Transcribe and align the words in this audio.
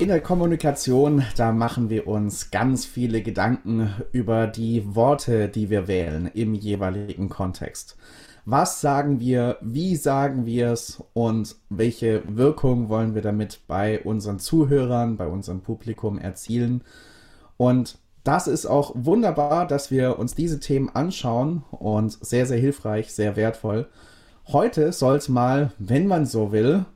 In 0.00 0.06
der 0.06 0.20
Kommunikation, 0.20 1.24
da 1.36 1.50
machen 1.50 1.90
wir 1.90 2.06
uns 2.06 2.52
ganz 2.52 2.86
viele 2.86 3.20
Gedanken 3.20 3.92
über 4.12 4.46
die 4.46 4.94
Worte, 4.94 5.48
die 5.48 5.70
wir 5.70 5.88
wählen 5.88 6.30
im 6.32 6.54
jeweiligen 6.54 7.28
Kontext. 7.28 7.96
Was 8.44 8.80
sagen 8.80 9.18
wir, 9.18 9.58
wie 9.60 9.96
sagen 9.96 10.46
wir 10.46 10.70
es 10.70 11.02
und 11.14 11.56
welche 11.68 12.22
Wirkung 12.28 12.88
wollen 12.88 13.16
wir 13.16 13.22
damit 13.22 13.62
bei 13.66 14.00
unseren 14.00 14.38
Zuhörern, 14.38 15.16
bei 15.16 15.26
unserem 15.26 15.62
Publikum 15.62 16.16
erzielen? 16.16 16.84
Und 17.56 17.98
das 18.22 18.46
ist 18.46 18.66
auch 18.66 18.92
wunderbar, 18.94 19.66
dass 19.66 19.90
wir 19.90 20.16
uns 20.20 20.36
diese 20.36 20.60
Themen 20.60 20.90
anschauen 20.90 21.64
und 21.72 22.12
sehr, 22.24 22.46
sehr 22.46 22.58
hilfreich, 22.58 23.12
sehr 23.12 23.34
wertvoll. 23.34 23.88
Heute 24.46 24.92
soll 24.92 25.16
es 25.16 25.28
mal, 25.28 25.72
wenn 25.78 26.06
man 26.06 26.24
so 26.24 26.52
will, 26.52 26.86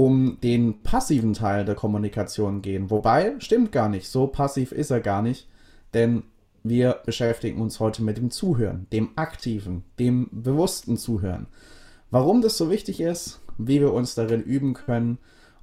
um 0.00 0.38
den 0.42 0.82
passiven 0.82 1.34
Teil 1.34 1.66
der 1.66 1.74
Kommunikation 1.74 2.62
gehen. 2.62 2.88
Wobei, 2.88 3.34
stimmt 3.38 3.70
gar 3.70 3.90
nicht, 3.90 4.08
so 4.08 4.26
passiv 4.28 4.72
ist 4.72 4.90
er 4.90 5.00
gar 5.00 5.20
nicht, 5.20 5.46
denn 5.92 6.22
wir 6.62 7.00
beschäftigen 7.04 7.60
uns 7.60 7.80
heute 7.80 8.02
mit 8.02 8.16
dem 8.16 8.30
Zuhören, 8.30 8.86
dem 8.94 9.10
aktiven, 9.16 9.84
dem 9.98 10.30
bewussten 10.32 10.96
Zuhören. 10.96 11.48
Warum 12.10 12.40
das 12.40 12.56
so 12.56 12.70
wichtig 12.70 13.02
ist, 13.02 13.40
wie 13.58 13.82
wir 13.82 13.92
uns 13.92 14.14
darin 14.14 14.42
üben 14.42 14.72
können 14.72 15.18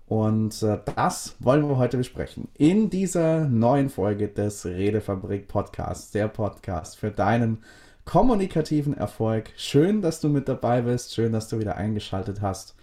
und 0.06 0.62
äh, 0.62 0.78
das 0.96 1.36
wollen 1.40 1.68
wir 1.68 1.80
heute 1.80 1.98
besprechen. 1.98 2.48
In 2.60 2.92
dieser 2.92 3.46
neuen 3.46 3.90
Folge 3.90 4.28
des 4.28 4.68
Redefabrik 4.68 5.48
Podcasts, 5.48 6.12
der 6.12 6.28
Podcast 6.28 7.00
für 7.00 7.10
deinen 7.10 7.64
kommunikativen 8.06 8.96
Erfolg. 8.96 9.50
Schön, 9.58 10.04
dass 10.04 10.22
du 10.22 10.30
mit 10.30 10.48
dabei 10.48 10.84
bist, 10.84 11.16
schön, 11.16 11.34
dass 11.34 11.50
du 11.50 11.58
wieder 11.58 11.76
eingeschaltet 11.76 12.42
hast 12.42 12.77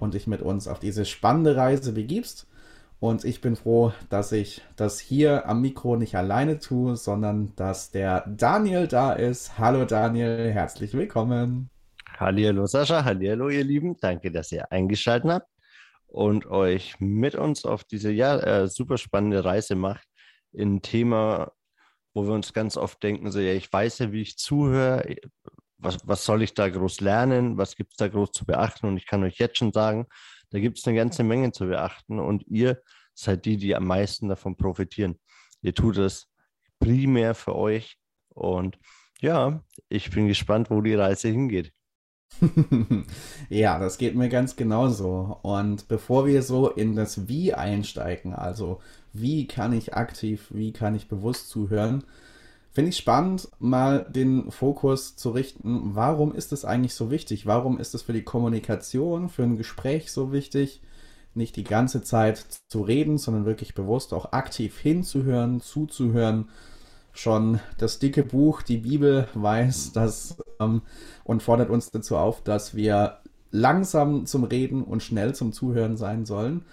und 0.00 0.14
dich 0.14 0.26
mit 0.26 0.42
uns 0.42 0.66
auf 0.66 0.80
diese 0.80 1.04
spannende 1.04 1.56
Reise 1.56 1.92
begibst. 1.92 2.46
Und 2.98 3.24
ich 3.24 3.40
bin 3.40 3.56
froh, 3.56 3.92
dass 4.10 4.32
ich 4.32 4.62
das 4.76 5.00
hier 5.00 5.48
am 5.48 5.62
Mikro 5.62 5.96
nicht 5.96 6.16
alleine 6.16 6.58
tue, 6.58 6.96
sondern 6.96 7.54
dass 7.56 7.90
der 7.90 8.26
Daniel 8.28 8.88
da 8.88 9.12
ist. 9.12 9.58
Hallo 9.58 9.84
Daniel, 9.86 10.50
herzlich 10.52 10.92
willkommen. 10.92 11.70
Hallo 12.18 12.66
Sascha, 12.66 13.04
hallo 13.04 13.48
ihr 13.48 13.64
Lieben. 13.64 13.96
Danke, 13.98 14.30
dass 14.30 14.52
ihr 14.52 14.70
eingeschaltet 14.70 15.30
habt 15.30 15.48
und 16.06 16.46
euch 16.46 16.96
mit 16.98 17.34
uns 17.34 17.64
auf 17.64 17.84
diese 17.84 18.10
ja, 18.10 18.38
äh, 18.38 18.68
super 18.68 18.98
spannende 18.98 19.44
Reise 19.44 19.76
macht 19.76 20.06
in 20.52 20.76
ein 20.76 20.82
Thema, 20.82 21.52
wo 22.12 22.26
wir 22.26 22.34
uns 22.34 22.52
ganz 22.52 22.76
oft 22.76 23.02
denken, 23.02 23.30
so 23.30 23.40
ja, 23.40 23.54
ich 23.54 23.72
weiß 23.72 24.00
ja, 24.00 24.12
wie 24.12 24.20
ich 24.20 24.36
zuhöre, 24.36 25.16
was, 25.80 25.98
was 26.06 26.24
soll 26.24 26.42
ich 26.42 26.54
da 26.54 26.68
groß 26.68 27.00
lernen, 27.00 27.56
was 27.56 27.76
gibt 27.76 27.92
es 27.92 27.96
da 27.96 28.08
groß 28.08 28.32
zu 28.32 28.44
beachten? 28.44 28.86
Und 28.86 28.96
ich 28.96 29.06
kann 29.06 29.22
euch 29.24 29.38
jetzt 29.38 29.58
schon 29.58 29.72
sagen, 29.72 30.06
da 30.50 30.58
gibt 30.58 30.78
es 30.78 30.86
eine 30.86 30.96
ganze 30.96 31.22
Menge 31.22 31.52
zu 31.52 31.66
beachten 31.66 32.18
und 32.18 32.46
ihr 32.46 32.82
seid 33.14 33.44
die, 33.44 33.56
die 33.56 33.74
am 33.74 33.86
meisten 33.86 34.28
davon 34.28 34.56
profitieren. 34.56 35.18
Ihr 35.62 35.74
tut 35.74 35.98
es 35.98 36.28
primär 36.78 37.34
für 37.34 37.54
euch 37.54 37.98
und 38.30 38.78
ja, 39.20 39.62
ich 39.88 40.10
bin 40.10 40.28
gespannt, 40.28 40.70
wo 40.70 40.80
die 40.80 40.94
Reise 40.94 41.28
hingeht. 41.28 41.72
ja, 43.48 43.78
das 43.78 43.98
geht 43.98 44.14
mir 44.14 44.28
ganz 44.28 44.56
genauso. 44.56 45.38
Und 45.42 45.88
bevor 45.88 46.26
wir 46.26 46.42
so 46.42 46.70
in 46.70 46.96
das 46.96 47.28
Wie 47.28 47.52
einsteigen, 47.52 48.34
also 48.34 48.80
wie 49.12 49.46
kann 49.46 49.72
ich 49.72 49.94
aktiv, 49.94 50.46
wie 50.50 50.72
kann 50.72 50.94
ich 50.94 51.08
bewusst 51.08 51.50
zuhören, 51.50 52.04
Finde 52.72 52.90
ich 52.90 52.96
spannend, 52.96 53.48
mal 53.58 54.06
den 54.08 54.50
Fokus 54.52 55.16
zu 55.16 55.30
richten. 55.30 55.96
Warum 55.96 56.32
ist 56.32 56.52
es 56.52 56.64
eigentlich 56.64 56.94
so 56.94 57.10
wichtig? 57.10 57.44
Warum 57.46 57.80
ist 57.80 57.94
es 57.94 58.02
für 58.02 58.12
die 58.12 58.22
Kommunikation, 58.22 59.28
für 59.28 59.42
ein 59.42 59.56
Gespräch 59.56 60.12
so 60.12 60.30
wichtig, 60.30 60.80
nicht 61.34 61.56
die 61.56 61.64
ganze 61.64 62.02
Zeit 62.02 62.38
zu 62.68 62.82
reden, 62.82 63.18
sondern 63.18 63.44
wirklich 63.44 63.74
bewusst 63.74 64.14
auch 64.14 64.32
aktiv 64.32 64.78
hinzuhören, 64.78 65.60
zuzuhören? 65.60 66.48
Schon 67.12 67.58
das 67.76 67.98
dicke 67.98 68.22
Buch, 68.22 68.62
die 68.62 68.78
Bibel, 68.78 69.26
weiß 69.34 69.90
das 69.92 70.36
ähm, 70.60 70.82
und 71.24 71.42
fordert 71.42 71.70
uns 71.70 71.90
dazu 71.90 72.16
auf, 72.16 72.40
dass 72.44 72.76
wir 72.76 73.18
langsam 73.50 74.26
zum 74.26 74.44
Reden 74.44 74.84
und 74.84 75.02
schnell 75.02 75.34
zum 75.34 75.52
Zuhören 75.52 75.96
sein 75.96 76.24
sollen. 76.24 76.64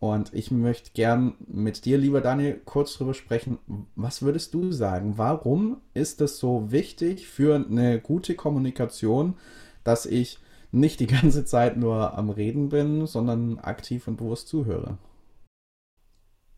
Und 0.00 0.32
ich 0.32 0.52
möchte 0.52 0.92
gern 0.92 1.34
mit 1.46 1.84
dir, 1.84 1.98
lieber 1.98 2.20
Daniel, 2.20 2.60
kurz 2.64 2.94
drüber 2.94 3.14
sprechen. 3.14 3.58
Was 3.96 4.22
würdest 4.22 4.54
du 4.54 4.70
sagen? 4.70 5.18
Warum 5.18 5.80
ist 5.92 6.20
es 6.20 6.38
so 6.38 6.70
wichtig 6.70 7.26
für 7.26 7.56
eine 7.56 8.00
gute 8.00 8.36
Kommunikation, 8.36 9.34
dass 9.82 10.06
ich 10.06 10.38
nicht 10.70 11.00
die 11.00 11.06
ganze 11.08 11.44
Zeit 11.44 11.76
nur 11.76 12.16
am 12.16 12.30
Reden 12.30 12.68
bin, 12.68 13.06
sondern 13.06 13.58
aktiv 13.58 14.06
und 14.06 14.16
bewusst 14.16 14.48
zuhöre? 14.48 14.98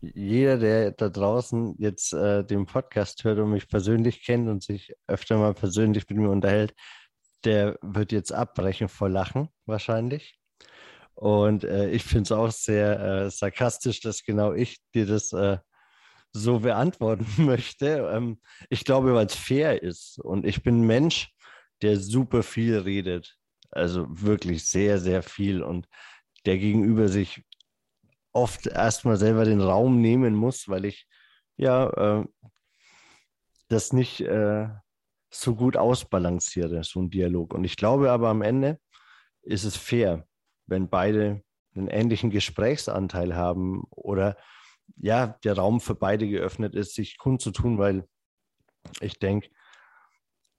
Jeder, 0.01 0.57
der 0.57 0.91
da 0.91 1.09
draußen 1.09 1.75
jetzt 1.77 2.13
äh, 2.13 2.43
den 2.43 2.65
Podcast 2.65 3.23
hört 3.23 3.39
und 3.39 3.51
mich 3.51 3.67
persönlich 3.67 4.23
kennt 4.23 4.49
und 4.49 4.63
sich 4.63 4.93
öfter 5.07 5.37
mal 5.37 5.53
persönlich 5.53 6.09
mit 6.09 6.17
mir 6.17 6.29
unterhält, 6.29 6.73
der 7.43 7.77
wird 7.81 8.11
jetzt 8.11 8.31
abbrechen 8.33 8.87
vor 8.87 9.09
Lachen 9.09 9.49
wahrscheinlich. 9.65 10.40
Und 11.15 11.63
äh, 11.63 11.89
ich 11.89 12.03
finde 12.03 12.23
es 12.23 12.31
auch 12.31 12.51
sehr 12.51 12.99
äh, 12.99 13.29
sarkastisch, 13.29 14.01
dass 14.01 14.23
genau 14.23 14.53
ich 14.53 14.79
dir 14.93 15.05
das 15.05 15.33
äh, 15.33 15.57
so 16.33 16.59
beantworten 16.59 17.25
möchte. 17.37 18.09
Ähm, 18.11 18.39
ich 18.69 18.85
glaube, 18.85 19.13
weil 19.13 19.25
es 19.25 19.35
fair 19.35 19.81
ist. 19.83 20.19
Und 20.19 20.45
ich 20.45 20.63
bin 20.63 20.81
ein 20.81 20.87
Mensch, 20.87 21.31
der 21.81 21.97
super 21.99 22.43
viel 22.43 22.77
redet. 22.79 23.37
Also 23.69 24.05
wirklich 24.09 24.65
sehr, 24.67 24.99
sehr 24.99 25.23
viel. 25.23 25.63
Und 25.63 25.87
der 26.45 26.57
gegenüber 26.57 27.07
sich 27.07 27.43
oft 28.33 28.67
erstmal 28.67 29.17
selber 29.17 29.45
den 29.45 29.61
Raum 29.61 30.01
nehmen 30.01 30.33
muss, 30.33 30.67
weil 30.67 30.85
ich 30.85 31.07
ja 31.57 32.21
äh, 32.21 32.25
das 33.67 33.93
nicht 33.93 34.21
äh, 34.21 34.67
so 35.29 35.55
gut 35.55 35.77
ausbalanciere, 35.77 36.83
so 36.83 37.01
ein 37.01 37.09
Dialog. 37.09 37.53
Und 37.53 37.63
ich 37.63 37.77
glaube 37.77 38.11
aber 38.11 38.29
am 38.29 38.41
Ende 38.41 38.79
ist 39.43 39.63
es 39.63 39.77
fair 39.77 40.27
wenn 40.67 40.89
beide 40.89 41.43
einen 41.75 41.87
ähnlichen 41.87 42.29
Gesprächsanteil 42.29 43.35
haben 43.35 43.83
oder 43.91 44.37
ja, 44.97 45.39
der 45.43 45.55
Raum 45.57 45.79
für 45.79 45.95
beide 45.95 46.27
geöffnet 46.27 46.75
ist, 46.75 46.95
sich 46.95 47.17
kundzutun, 47.17 47.77
weil 47.77 48.07
ich 48.99 49.19
denke, 49.19 49.49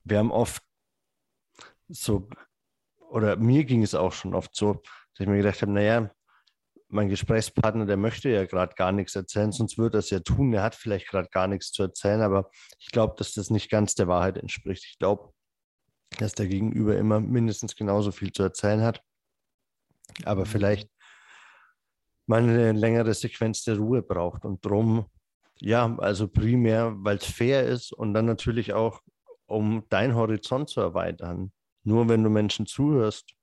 wir 0.05 0.19
haben 0.19 0.33
oft 0.33 0.63
so, 1.89 2.29
oder 2.99 3.37
mir 3.37 3.65
ging 3.65 3.83
es 3.83 3.95
auch 3.95 4.13
schon 4.13 4.35
oft 4.35 4.55
so, 4.57 4.75
dass 4.75 5.21
ich 5.21 5.27
mir 5.27 5.37
gedacht 5.37 5.61
habe, 5.63 5.73
naja, 5.73 6.11
mein 6.89 7.09
Gesprächspartner, 7.09 7.87
der 7.87 7.97
möchte 7.97 8.29
ja 8.29 8.45
gerade 8.45 8.75
gar 8.75 8.93
nichts 8.93 9.15
erzählen, 9.15 9.53
sonst 9.53 9.79
würde 9.79 9.99
er 9.99 10.01
es 10.01 10.11
ja 10.11 10.21
tun. 10.21 10.53
Der 10.53 10.63
hat 10.63 10.75
vielleicht 10.75 11.09
gerade 11.09 11.29
gar 11.31 11.47
nichts 11.47 11.73
zu 11.73 11.83
erzählen, 11.83 12.21
aber 12.21 12.51
ich 12.79 12.91
glaube, 12.91 13.15
dass 13.17 13.33
das 13.33 13.49
nicht 13.49 13.71
ganz 13.71 13.95
der 13.95 14.09
Wahrheit 14.09 14.37
entspricht. 14.37 14.85
Ich 14.85 14.99
glaube, 14.99 15.33
dass 16.19 16.35
der 16.35 16.49
Gegenüber 16.49 16.97
immer 16.97 17.21
mindestens 17.21 17.77
genauso 17.77 18.13
viel 18.13 18.31
zu 18.33 18.43
erzählen 18.43 18.83
hat 18.83 19.03
aber 20.25 20.43
mhm. 20.43 20.47
vielleicht 20.47 20.91
mal 22.27 22.43
eine 22.43 22.73
längere 22.73 23.15
Sequenz 23.15 23.65
der 23.65 23.77
Ruhe 23.79 24.03
braucht 24.03 24.45
und 24.45 24.65
drum, 24.65 25.07
ja, 25.61 25.97
also 25.99 26.29
primär, 26.29 26.95
weil 26.97 27.17
es 27.17 27.27
fair 27.27 27.67
ist 27.67 27.93
und 27.93 28.15
dann 28.15 28.27
natürlich 28.27 28.73
auch, 28.73 29.01
um 29.47 29.85
deinen 29.89 30.15
Horizont 30.15 30.69
zu 30.71 30.81
erweitern. 30.81 31.53
Nur 31.85 32.09
wenn 32.09 32.23
du 32.23 32.31
Menschen 32.31 32.67
zuhörst, 32.67 33.35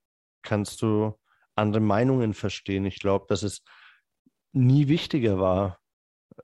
kannst 0.41 0.81
du 0.81 1.13
andere 1.56 1.81
Meinungen 1.81 2.34
verstehen. 2.34 2.86
Ich 2.86 3.00
glaube, 3.00 3.25
dass 3.30 3.44
es 3.44 3.63
nie 4.53 4.88
wichtiger 4.88 5.40
war, 5.40 5.80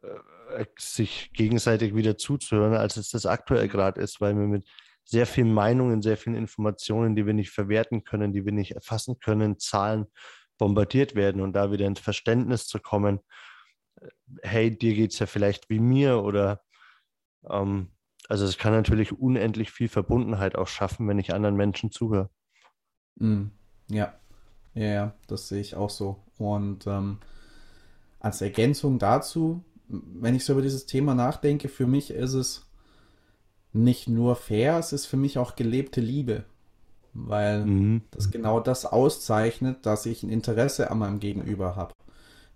äh, 0.02 0.66
sich 0.78 1.32
gegenseitig 1.34 1.96
wieder 1.96 2.18
zuzuhören, 2.18 2.74
als 2.74 2.98
es 2.98 3.10
das 3.10 3.26
aktuell 3.26 3.68
gerade 3.68 4.02
ist, 4.02 4.22
weil 4.22 4.36
wir 4.36 4.48
mit 4.48 4.68
sehr 5.06 5.26
vielen 5.28 5.54
Meinungen, 5.54 6.02
sehr 6.02 6.18
vielen 6.18 6.36
Informationen, 6.36 7.16
die 7.16 7.26
wir 7.26 7.34
nicht 7.34 7.52
verwerten 7.52 8.04
können, 8.04 8.34
die 8.34 8.44
wir 8.44 8.52
nicht 8.52 8.72
erfassen 8.72 9.20
können, 9.20 9.60
Zahlen 9.60 10.08
bombardiert 10.58 11.16
werden 11.16 11.42
und 11.42 11.54
da 11.54 11.72
wieder 11.72 11.86
ins 11.86 12.00
Verständnis 12.00 12.68
zu 12.68 12.80
kommen, 12.80 13.20
äh, 14.02 14.08
hey, 14.42 14.78
dir 14.78 14.96
geht 14.96 15.14
es 15.14 15.20
ja 15.20 15.26
vielleicht 15.26 15.70
wie 15.70 15.80
mir 15.80 16.24
oder 16.24 16.62
ähm, 17.50 17.92
also 18.28 18.46
es 18.46 18.58
kann 18.58 18.74
natürlich 18.74 19.12
unendlich 19.12 19.72
viel 19.72 19.88
Verbundenheit 19.88 20.56
auch 20.56 20.68
schaffen, 20.68 21.08
wenn 21.08 21.20
ich 21.20 21.34
anderen 21.34 21.56
Menschen 21.56 21.92
zuhöre. 21.92 22.30
Mm, 23.18 23.46
ja, 23.88 24.16
ja, 24.74 24.88
ja, 24.88 25.14
das 25.28 25.48
sehe 25.48 25.62
ich 25.62 25.76
auch 25.76 25.92
so. 25.92 26.24
Und 26.38 26.88
ähm, 26.88 27.20
als 28.20 28.42
Ergänzung 28.42 28.98
dazu, 28.98 29.64
wenn 29.88 30.36
ich 30.36 30.44
so 30.44 30.54
über 30.54 30.64
dieses 30.64 30.88
Thema 30.88 31.14
nachdenke, 31.14 31.70
für 31.70 31.86
mich 31.86 32.10
ist 32.10 32.34
es 32.34 32.66
nicht 33.76 34.08
nur 34.08 34.36
fair, 34.36 34.80
es 34.80 34.94
ist 34.94 35.06
für 35.06 35.18
mich 35.18 35.38
auch 35.38 35.56
gelebte 35.56 36.02
Liebe. 36.02 36.46
Weil 37.14 37.66
mhm. 37.66 38.02
das 38.12 38.32
genau 38.32 38.60
das 38.60 38.86
auszeichnet, 38.86 39.86
dass 39.86 40.06
ich 40.06 40.24
ein 40.24 40.30
Interesse 40.30 40.92
an 40.92 41.00
meinem 41.00 41.20
Gegenüber 41.20 41.76
habe. 41.76 41.94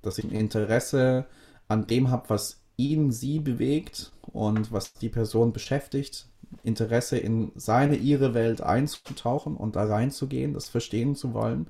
Dass 0.01 0.17
ich 0.17 0.25
ein 0.25 0.31
Interesse 0.31 1.25
an 1.67 1.87
dem 1.87 2.09
habe, 2.09 2.29
was 2.29 2.61
ihn, 2.75 3.11
sie 3.11 3.39
bewegt 3.39 4.11
und 4.21 4.71
was 4.71 4.93
die 4.93 5.09
Person 5.09 5.53
beschäftigt. 5.53 6.27
Interesse 6.63 7.17
in 7.17 7.51
seine, 7.55 7.95
ihre 7.95 8.33
Welt 8.33 8.61
einzutauchen 8.61 9.55
und 9.55 9.75
da 9.75 9.85
reinzugehen, 9.85 10.53
das 10.53 10.67
verstehen 10.67 11.15
zu 11.15 11.33
wollen. 11.33 11.67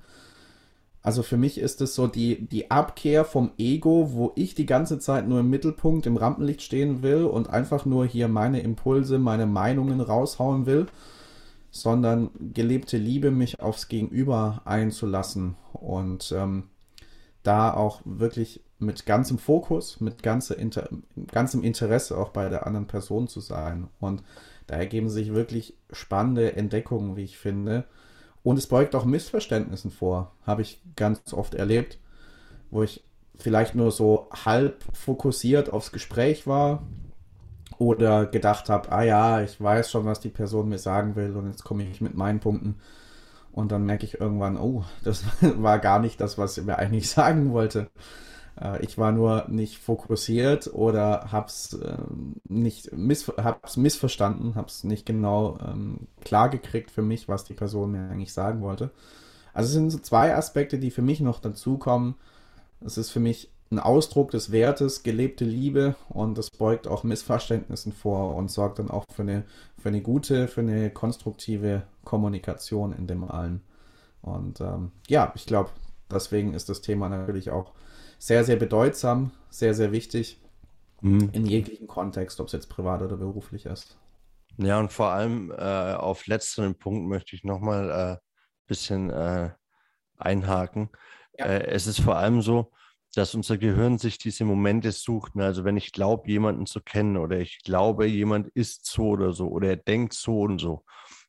Also 1.02 1.24
für 1.24 1.38
mich 1.38 1.58
ist 1.58 1.80
es 1.82 1.96
so 1.96 2.08
die, 2.08 2.46
die 2.48 2.72
Abkehr 2.72 3.24
vom 3.24 3.52
Ego, 3.58 4.12
wo 4.14 4.34
ich 4.36 4.54
die 4.54 4.66
ganze 4.66 5.00
Zeit 5.00 5.28
nur 5.28 5.40
im 5.40 5.50
Mittelpunkt, 5.50 6.06
im 6.06 6.18
Rampenlicht 6.18 6.62
stehen 6.62 7.02
will 7.04 7.24
und 7.24 7.50
einfach 7.50 7.86
nur 7.86 8.06
hier 8.06 8.28
meine 8.28 8.60
Impulse, 8.60 9.18
meine 9.18 9.46
Meinungen 9.46 10.02
raushauen 10.02 10.66
will, 10.66 10.88
sondern 11.72 12.32
gelebte 12.54 12.98
Liebe, 12.98 13.32
mich 13.32 13.62
aufs 13.62 13.88
Gegenüber 13.88 14.62
einzulassen 14.66 15.56
und 15.74 16.34
ähm, 16.36 16.64
da 17.44 17.74
auch 17.74 18.02
wirklich 18.04 18.62
mit 18.80 19.06
ganzem 19.06 19.38
Fokus, 19.38 20.00
mit 20.00 20.24
ganze 20.24 20.54
Inter 20.54 20.90
ganzem 21.28 21.64
Interesse 21.64 22.18
auch 22.18 22.30
bei 22.30 22.50
der 22.50 22.66
anderen 22.66 22.88
Person 22.88 23.28
zu 23.28 23.40
sein. 23.40 23.88
Und 24.00 24.24
da 24.68 24.76
ergeben 24.76 25.10
sich 25.10 25.34
wirklich 25.34 25.76
spannende 25.92 26.56
Entdeckungen, 26.56 27.16
wie 27.16 27.24
ich 27.24 27.38
finde. 27.38 27.86
Und 28.44 28.58
es 28.58 28.68
beugt 28.68 28.96
auch 28.96 29.06
Missverständnissen 29.06 29.92
vor, 29.92 30.32
habe 30.46 30.62
ich 30.62 30.82
ganz 30.96 31.34
oft 31.34 31.56
erlebt, 31.56 32.00
wo 32.72 32.84
ich 32.84 33.04
vielleicht 33.38 33.76
nur 33.76 33.92
so 33.92 34.28
halb 34.46 34.84
fokussiert 34.94 35.72
aufs 35.72 35.92
Gespräch 35.92 36.48
war 36.48 36.84
oder 37.78 38.26
gedacht 38.26 38.70
habe, 38.70 38.92
ah 38.92 39.04
ja, 39.04 39.42
ich 39.42 39.60
weiß 39.62 39.90
schon, 39.90 40.06
was 40.06 40.20
die 40.20 40.30
Person 40.30 40.70
mir 40.70 40.78
sagen 40.78 41.16
will 41.16 41.36
und 41.36 41.48
jetzt 41.48 41.64
komme 41.64 41.84
ich 41.84 42.02
mit 42.02 42.16
meinen 42.16 42.40
Punkten 42.40 42.76
und 43.52 43.72
dann 43.72 43.86
merke 43.86 44.06
ich 44.06 44.20
irgendwann, 44.20 44.58
oh, 44.58 44.84
das 45.04 45.24
war 45.42 45.80
gar 45.80 46.00
nicht 46.00 46.20
das, 46.22 46.38
was 46.38 46.56
sie 46.56 46.62
mir 46.62 46.78
eigentlich 46.78 47.10
sagen 47.10 47.52
wollte. 47.52 47.90
Äh, 48.62 48.84
ich 48.84 48.98
war 48.98 49.12
nur 49.12 49.46
nicht 49.48 49.78
fokussiert 49.78 50.74
oder 50.74 51.32
hab's 51.32 51.74
äh, 51.74 51.98
nicht 52.48 52.92
miss 52.96 53.28
hab's 53.28 53.78
missverstanden, 53.78 54.56
hab's 54.56 54.84
nicht 54.84 55.06
genau 55.06 55.58
ähm, 55.66 56.08
klar 56.22 56.50
gekriegt 56.50 56.92
für 56.92 57.02
mich, 57.02 57.28
was 57.28 57.44
die 57.44 57.54
Person 57.54 57.92
mir 57.92 58.10
eigentlich 58.10 58.34
sagen 58.34 58.62
wollte. 58.62 58.92
Also 59.54 59.68
es 59.68 59.74
sind 59.74 59.90
so 59.90 60.00
zwei 60.00 60.36
Aspekte, 60.36 60.80
die 60.80 60.92
für 60.92 61.02
mich 61.02 61.22
noch 61.22 61.40
dazukommen. 61.40 62.16
Es 62.82 62.98
ist 62.98 63.10
für 63.10 63.20
mich 63.20 63.52
ein 63.72 63.80
Ausdruck 63.80 64.32
des 64.32 64.52
Wertes, 64.52 65.04
gelebte 65.04 65.46
Liebe 65.46 65.96
und 66.10 66.38
das 66.38 66.50
beugt 66.50 66.88
auch 66.88 67.04
Missverständnissen 67.04 67.92
vor 67.92 68.36
und 68.36 68.50
sorgt 68.50 68.80
dann 68.80 68.90
auch 68.90 69.06
für 69.14 69.22
eine, 69.22 69.44
für 69.78 69.90
eine 69.90 70.02
gute, 70.02 70.48
für 70.48 70.62
eine 70.62 70.90
konstruktive 70.90 71.84
Kommunikation 72.04 72.94
in 72.94 73.06
dem 73.06 73.24
allen. 73.24 73.62
Und 74.22 74.60
ähm, 74.60 74.92
ja, 75.08 75.32
ich 75.36 75.46
glaube, 75.46 75.70
deswegen 76.12 76.54
ist 76.54 76.70
das 76.70 76.82
Thema 76.82 77.10
natürlich 77.10 77.52
auch 77.52 77.74
sehr, 78.20 78.44
sehr 78.44 78.58
bedeutsam, 78.58 79.32
sehr, 79.50 79.74
sehr 79.74 79.92
wichtig 79.92 80.40
mhm. 81.02 81.30
in 81.34 81.46
jeglichem 81.46 81.88
Kontext, 81.88 82.40
ob 82.40 82.48
es 82.48 82.54
jetzt 82.54 82.70
privat 82.70 83.02
oder 83.02 83.18
beruflich 83.18 83.66
ist. 83.66 83.98
Ja, 84.58 84.80
und 84.80 84.92
vor 84.92 85.08
allem 85.08 85.52
äh, 85.52 85.94
auf 85.94 86.28
letzteren 86.28 86.76
Punkt 86.76 87.08
möchte 87.08 87.36
ich 87.36 87.44
nochmal 87.44 87.92
ein 87.92 88.16
äh, 88.16 88.18
bisschen 88.68 89.10
äh, 89.10 89.52
einhaken. 90.18 90.90
Ja. 91.38 91.46
Äh, 91.46 91.68
es 91.68 91.88
ist 91.88 92.02
vor 92.02 92.18
allem 92.18 92.42
so, 92.42 92.72
dass 93.16 93.34
unser 93.34 93.58
Gehirn 93.58 93.98
sich 93.98 94.18
diese 94.18 94.44
Momente 94.44 94.92
sucht. 94.92 95.36
Ne? 95.36 95.46
Also 95.46 95.64
wenn 95.64 95.78
ich 95.78 95.94
glaube, 95.94 96.30
jemanden 96.30 96.66
zu 96.66 96.82
kennen 96.82 97.16
oder 97.16 97.40
ich 97.40 97.60
glaube, 97.64 98.06
jemand 98.06 98.50
ist 98.50 98.86
so 98.86 99.08
oder 99.10 99.32
so 99.32 99.48
oder 99.48 99.70
er 99.70 99.78
denkt 99.78 100.14
so 100.14 100.42
und 100.42 100.60
so, 100.60 100.84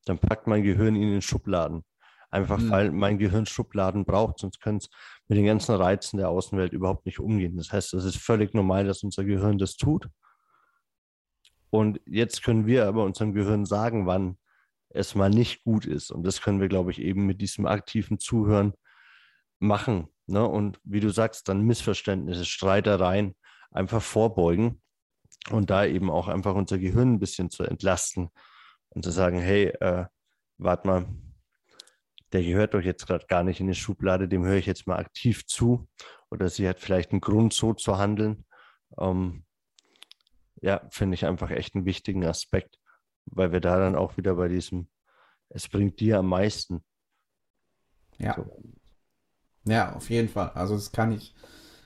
dann 0.05 0.19
packt 0.19 0.49
mein 0.49 0.65
Gehirn 0.65 0.97
ihn 0.97 1.15
in 1.15 1.23
Schubladen. 1.23 1.85
Einfach 2.31 2.59
mhm. 2.59 2.71
weil 2.71 2.91
mein 2.93 3.19
Gehirn 3.19 3.47
Schubladen 3.47 4.05
braucht, 4.05 4.39
sonst 4.39 4.61
könnte 4.61 4.85
es 4.85 4.91
mit 5.29 5.39
den 5.39 5.47
ganzen 5.47 5.75
Reizen 5.75 6.19
der 6.19 6.29
Außenwelt 6.29 6.73
überhaupt 6.73 7.07
nicht 7.07 7.19
umgehen. 7.19 7.57
Das 7.57 7.73
heißt, 7.73 7.95
es 7.95 8.05
ist 8.05 8.19
völlig 8.19 8.55
normal, 8.55 8.85
dass 8.85 9.03
unser 9.03 9.25
Gehirn 9.25 9.59
das 9.59 9.77
tut. 9.77 10.09
Und 11.71 12.01
jetzt 12.07 12.43
können 12.43 12.67
wir 12.67 12.87
aber 12.87 13.05
unserem 13.05 13.33
Gehirn 13.33 13.65
sagen, 13.65 14.07
wann 14.07 14.39
es 14.91 15.15
mal 15.15 15.31
nicht 15.31 15.63
gut 15.63 15.87
ist. 15.87 16.11
Und 16.11 16.25
das 16.25 16.43
können 16.43 16.61
wir, 16.61 16.69
glaube 16.69 16.91
ich, 16.91 17.01
eben 17.01 17.27
mit 17.27 17.41
diesem 17.41 17.67
aktiven 17.67 18.19
Zuhören 18.19 18.75
machen. 19.61 20.09
Ne? 20.27 20.45
Und 20.47 20.81
wie 20.85 21.01
du 21.01 21.11
sagst, 21.11 21.49
dann 21.49 21.63
Missverständnisse, 21.63 22.45
Streitereien 22.45 23.37
einfach 23.71 24.03
vorbeugen 24.03 24.83
und 25.51 25.71
da 25.71 25.85
eben 25.85 26.11
auch 26.11 26.29
einfach 26.29 26.55
unser 26.55 26.79
Gehirn 26.79 27.15
ein 27.15 27.21
bisschen 27.21 27.51
zu 27.51 27.63
entlasten 27.63 28.31
und 28.91 29.05
zu 29.05 29.11
sagen, 29.11 29.39
hey, 29.39 29.67
äh, 29.81 30.07
warte 30.59 30.87
mal, 30.87 31.07
der 32.33 32.43
gehört 32.43 32.75
doch 32.75 32.81
jetzt 32.81 33.07
gerade 33.07 33.27
gar 33.27 33.43
nicht 33.43 33.61
in 33.61 33.67
die 33.67 33.75
Schublade, 33.75 34.29
dem 34.29 34.45
höre 34.45 34.57
ich 34.57 34.67
jetzt 34.67 34.87
mal 34.87 34.99
aktiv 34.99 35.47
zu. 35.47 35.89
Oder 36.31 36.49
sie 36.49 36.69
hat 36.69 36.79
vielleicht 36.79 37.11
einen 37.11 37.21
Grund, 37.21 37.53
so 37.53 37.75
zu 37.75 37.99
handeln. 37.99 38.45
Ähm, 38.99 39.45
ja, 40.63 40.87
finde 40.91 41.15
ich 41.15 41.27
einfach 41.27 41.51
echt 41.51 41.75
einen 41.75 41.87
wichtigen 41.87 42.25
Aspekt, 42.25 42.79
weil 43.27 43.53
wir 43.53 43.61
da 43.61 43.79
dann 43.79 43.97
auch 43.97 44.17
wieder 44.17 44.35
bei 44.35 44.49
diesem, 44.49 44.89
es 45.49 45.69
bringt 45.69 46.01
dir 46.01 46.19
am 46.19 46.27
meisten. 46.27 46.85
Ja. 48.19 48.35
So. 48.35 48.63
Ja, 49.65 49.95
auf 49.95 50.11
jeden 50.11 50.29
Fall. 50.29 50.51
Also 50.51 50.75
das 50.75 50.93
kann 50.93 51.13
ich, 51.13 51.35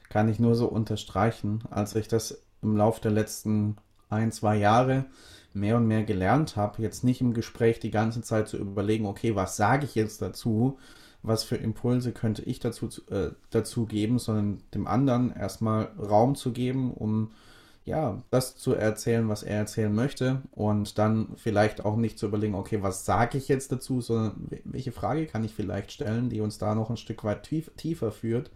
kann 0.09 0.29
ich 0.29 0.39
nur 0.39 0.55
so 0.55 0.67
unterstreichen, 0.67 1.65
als 1.71 1.95
ich 1.95 2.09
das 2.09 2.47
im 2.63 2.77
Laufe 2.77 3.01
der 3.01 3.13
letzten 3.13 3.77
ein, 4.15 4.33
zwei 4.33 4.57
Jahre 4.57 5.05
mehr 5.53 5.77
und 5.77 5.87
mehr 5.87 6.03
gelernt 6.03 6.57
habe, 6.57 6.83
jetzt 6.83 7.05
nicht 7.05 7.21
im 7.21 7.33
Gespräch 7.33 7.79
die 7.79 7.91
ganze 7.91 8.23
Zeit 8.23 8.49
zu 8.49 8.57
überlegen, 8.57 9.07
okay, 9.07 9.37
was 9.37 9.57
sage 9.57 9.85
ich 9.85 9.95
jetzt 9.95 10.21
dazu, 10.21 10.79
was 11.23 11.45
für 11.45 11.57
Impulse 11.57 12.13
könnte 12.13 12.43
ich 12.43 12.59
dazu, 12.59 12.89
äh, 13.11 13.31
dazu 13.51 13.87
geben, 13.87 14.19
sondern 14.19 14.61
dem 14.75 14.87
anderen 14.87 15.35
erstmal 15.35 15.91
Raum 15.99 16.35
zu 16.35 16.53
geben, 16.53 16.93
um 16.93 17.31
ja, 17.85 18.23
das 18.31 18.57
zu 18.57 18.75
erzählen, 18.75 19.29
was 19.29 19.43
er 19.43 19.59
erzählen 19.59 19.95
möchte 19.95 20.41
und 20.53 20.99
dann 20.99 21.29
vielleicht 21.37 21.85
auch 21.85 21.97
nicht 21.97 22.19
zu 22.19 22.27
überlegen, 22.27 22.55
okay, 22.55 22.83
was 22.83 23.05
sage 23.05 23.37
ich 23.37 23.49
jetzt 23.49 23.73
dazu, 23.73 24.01
sondern 24.01 24.49
welche 24.65 24.93
Frage 24.93 25.27
kann 25.27 25.45
ich 25.45 25.55
vielleicht 25.55 25.93
stellen, 25.93 26.31
die 26.31 26.41
uns 26.41 26.59
da 26.59 26.75
noch 26.75 26.89
ein 26.89 26.97
Stück 26.97 27.25
weit 27.25 27.43
tief, 27.43 27.71
tiefer 27.77 28.11
führt. 28.11 28.51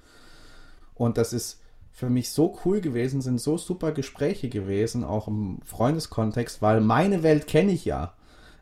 Und 0.94 1.18
das 1.18 1.32
ist 1.32 1.60
für 1.98 2.10
mich 2.10 2.30
so 2.30 2.56
cool 2.64 2.80
gewesen, 2.80 3.20
sind 3.20 3.40
so 3.40 3.58
super 3.58 3.90
Gespräche 3.90 4.48
gewesen, 4.48 5.02
auch 5.02 5.26
im 5.26 5.58
Freundeskontext, 5.64 6.62
weil 6.62 6.80
meine 6.80 7.24
Welt 7.24 7.48
kenne 7.48 7.72
ich 7.72 7.84
ja. 7.84 8.14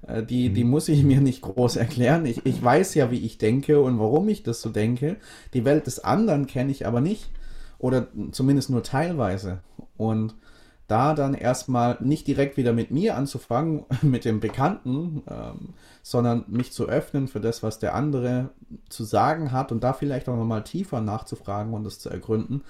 Äh, 0.07 0.23
die, 0.23 0.49
die 0.49 0.65
mhm. 0.65 0.71
muss 0.71 0.89
ich 0.89 1.05
mir 1.05 1.21
nicht 1.21 1.43
groß 1.43 1.77
erklären. 1.77 2.25
Ich, 2.25 2.47
ich 2.47 2.65
weiß 2.65 2.95
ja, 2.95 3.11
wie 3.11 3.21
ich 3.27 3.37
denke 3.37 3.79
und 3.83 3.99
warum 3.99 4.27
ich 4.31 4.43
das 4.43 4.63
so 4.63 4.71
denke. 4.71 5.17
Die 5.53 5.67
Welt 5.67 5.87
des 5.87 6.03
anderen 6.03 6.47
kenne 6.47 6.73
ich 6.73 6.87
aber 6.87 7.03
nicht. 7.03 7.31
Oder 7.79 8.07
zumindest 8.33 8.71
nur 8.71 8.83
teilweise. 8.83 9.59
Und 9.99 10.35
da 10.87 11.13
dann 11.13 11.35
erstmal 11.35 11.99
nicht 12.01 12.27
direkt 12.27 12.57
wieder 12.57 12.73
mit 12.73 12.91
mir 12.91 13.19
anzufangen, 13.19 13.85
mit 14.01 14.25
dem 14.25 14.41
Bekannten, 14.41 15.23
ähm, 15.29 15.75
sondern 16.03 16.47
mich 16.49 16.73
zu 16.73 16.89
öffnen 16.89 17.29
für 17.29 17.41
das, 17.41 17.63
was 17.63 17.81
der 17.81 17.95
andere 17.95 18.49
zu 18.89 19.05
sagen 19.05 19.53
hat 19.53 19.73
und 19.73 19.85
da 19.85 19.93
vielleicht 19.93 20.27
auch 20.31 20.37
nochmal 20.37 20.65
tiefer 20.65 21.03
nachzufragen 21.03 21.75
und 21.75 21.85
das 21.85 21.99
zu 21.99 22.09
ergründen, 22.09 22.63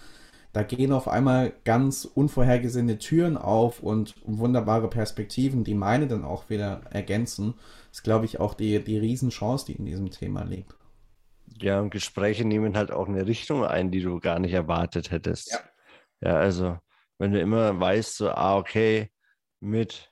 da 0.56 0.62
gehen 0.62 0.90
auf 0.92 1.06
einmal 1.06 1.52
ganz 1.64 2.06
unvorhergesehene 2.06 2.96
Türen 2.96 3.36
auf 3.36 3.82
und 3.82 4.14
wunderbare 4.24 4.88
Perspektiven, 4.88 5.64
die 5.64 5.74
meine 5.74 6.06
dann 6.06 6.24
auch 6.24 6.48
wieder 6.48 6.80
ergänzen. 6.88 7.52
Das 7.90 7.98
ist, 7.98 8.04
glaube 8.04 8.24
ich, 8.24 8.40
auch 8.40 8.54
die, 8.54 8.82
die 8.82 8.96
Riesenchance, 8.96 9.66
die 9.66 9.74
in 9.74 9.84
diesem 9.84 10.10
Thema 10.10 10.44
liegt. 10.44 10.74
Ja, 11.60 11.78
und 11.82 11.90
Gespräche 11.90 12.46
nehmen 12.46 12.74
halt 12.74 12.90
auch 12.90 13.06
eine 13.06 13.26
Richtung 13.26 13.66
ein, 13.66 13.90
die 13.90 14.00
du 14.00 14.18
gar 14.18 14.38
nicht 14.38 14.54
erwartet 14.54 15.10
hättest. 15.10 15.50
Ja, 15.50 15.60
ja 16.22 16.36
also 16.38 16.78
wenn 17.18 17.32
du 17.32 17.40
immer 17.40 17.78
weißt, 17.78 18.16
so, 18.16 18.30
ah, 18.30 18.56
okay, 18.56 19.10
mit 19.60 20.10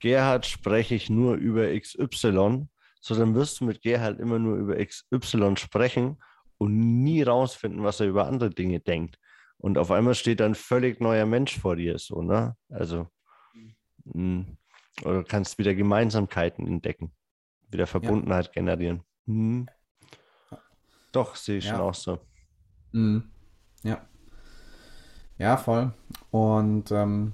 Gerhard 0.00 0.46
spreche 0.46 0.94
ich 0.94 1.10
nur 1.10 1.34
über 1.34 1.78
XY, 1.78 2.66
so 3.02 3.14
dann 3.14 3.34
wirst 3.34 3.60
du 3.60 3.66
mit 3.66 3.82
Gerhard 3.82 4.20
immer 4.20 4.38
nur 4.38 4.56
über 4.56 4.82
XY 4.82 5.58
sprechen 5.58 6.16
und 6.62 7.02
nie 7.02 7.22
rausfinden, 7.22 7.82
was 7.82 8.00
er 8.00 8.06
über 8.06 8.26
andere 8.26 8.50
Dinge 8.50 8.80
denkt. 8.80 9.18
Und 9.58 9.78
auf 9.78 9.90
einmal 9.90 10.14
steht 10.14 10.40
dann 10.40 10.52
ein 10.52 10.56
völlig 10.56 11.00
neuer 11.00 11.26
Mensch 11.26 11.58
vor 11.58 11.76
dir, 11.76 11.98
so, 11.98 12.22
ne? 12.22 12.56
Also, 12.68 13.08
mh, 14.04 14.22
mm, 14.22 14.56
oder 15.04 15.24
kannst 15.24 15.58
wieder 15.58 15.74
Gemeinsamkeiten 15.74 16.66
entdecken, 16.66 17.12
wieder 17.70 17.86
Verbundenheit 17.86 18.46
ja. 18.46 18.52
generieren. 18.52 19.02
Hm. 19.26 19.68
Doch, 21.12 21.36
sehe 21.36 21.58
ich 21.58 21.64
ja. 21.64 21.72
schon 21.72 21.80
auch 21.80 21.94
so. 21.94 22.18
Mhm. 22.92 23.24
Ja. 23.82 24.06
Ja, 25.38 25.56
voll. 25.56 25.92
Und 26.30 26.90
ähm, 26.90 27.32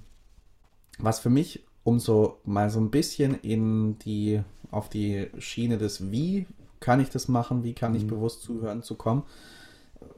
was 0.98 1.20
für 1.20 1.30
mich, 1.30 1.64
um 1.84 1.98
so 1.98 2.40
mal 2.44 2.70
so 2.70 2.80
ein 2.80 2.90
bisschen 2.90 3.34
in 3.40 3.98
die, 3.98 4.42
auf 4.70 4.88
die 4.88 5.30
Schiene 5.38 5.78
des 5.78 6.10
Wie 6.10 6.46
kann 6.80 7.00
ich 7.00 7.10
das 7.10 7.28
machen, 7.28 7.64
wie 7.64 7.74
kann 7.74 7.94
ich 7.94 8.04
mhm. 8.04 8.08
bewusst 8.08 8.42
zuhören 8.42 8.82
zu 8.82 8.94
kommen. 8.94 9.24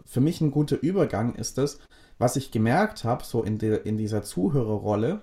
Für 0.04 0.20
mich 0.20 0.40
ein 0.40 0.50
guter 0.50 0.80
Übergang 0.82 1.34
ist 1.34 1.58
es, 1.58 1.80
was 2.18 2.36
ich 2.36 2.50
gemerkt 2.50 3.04
habe, 3.04 3.24
so 3.24 3.42
in, 3.42 3.58
de, 3.58 3.82
in 3.82 3.96
dieser 3.96 4.22
Zuhörerrolle, 4.22 5.22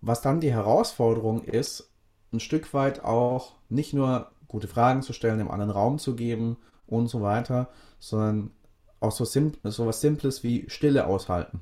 was 0.00 0.20
dann 0.20 0.40
die 0.40 0.52
Herausforderung 0.52 1.42
ist, 1.42 1.90
ein 2.32 2.40
Stück 2.40 2.74
weit 2.74 3.04
auch 3.04 3.54
nicht 3.68 3.94
nur 3.94 4.30
gute 4.48 4.68
Fragen 4.68 5.02
zu 5.02 5.12
stellen, 5.12 5.38
dem 5.38 5.50
anderen 5.50 5.70
Raum 5.70 5.98
zu 5.98 6.14
geben 6.14 6.58
und 6.86 7.08
so 7.08 7.22
weiter, 7.22 7.68
sondern 7.98 8.50
auch 9.00 9.12
so, 9.12 9.24
sim 9.24 9.52
so 9.64 9.86
was 9.86 10.00
Simples 10.00 10.42
wie 10.42 10.68
Stille 10.68 11.06
aushalten. 11.06 11.60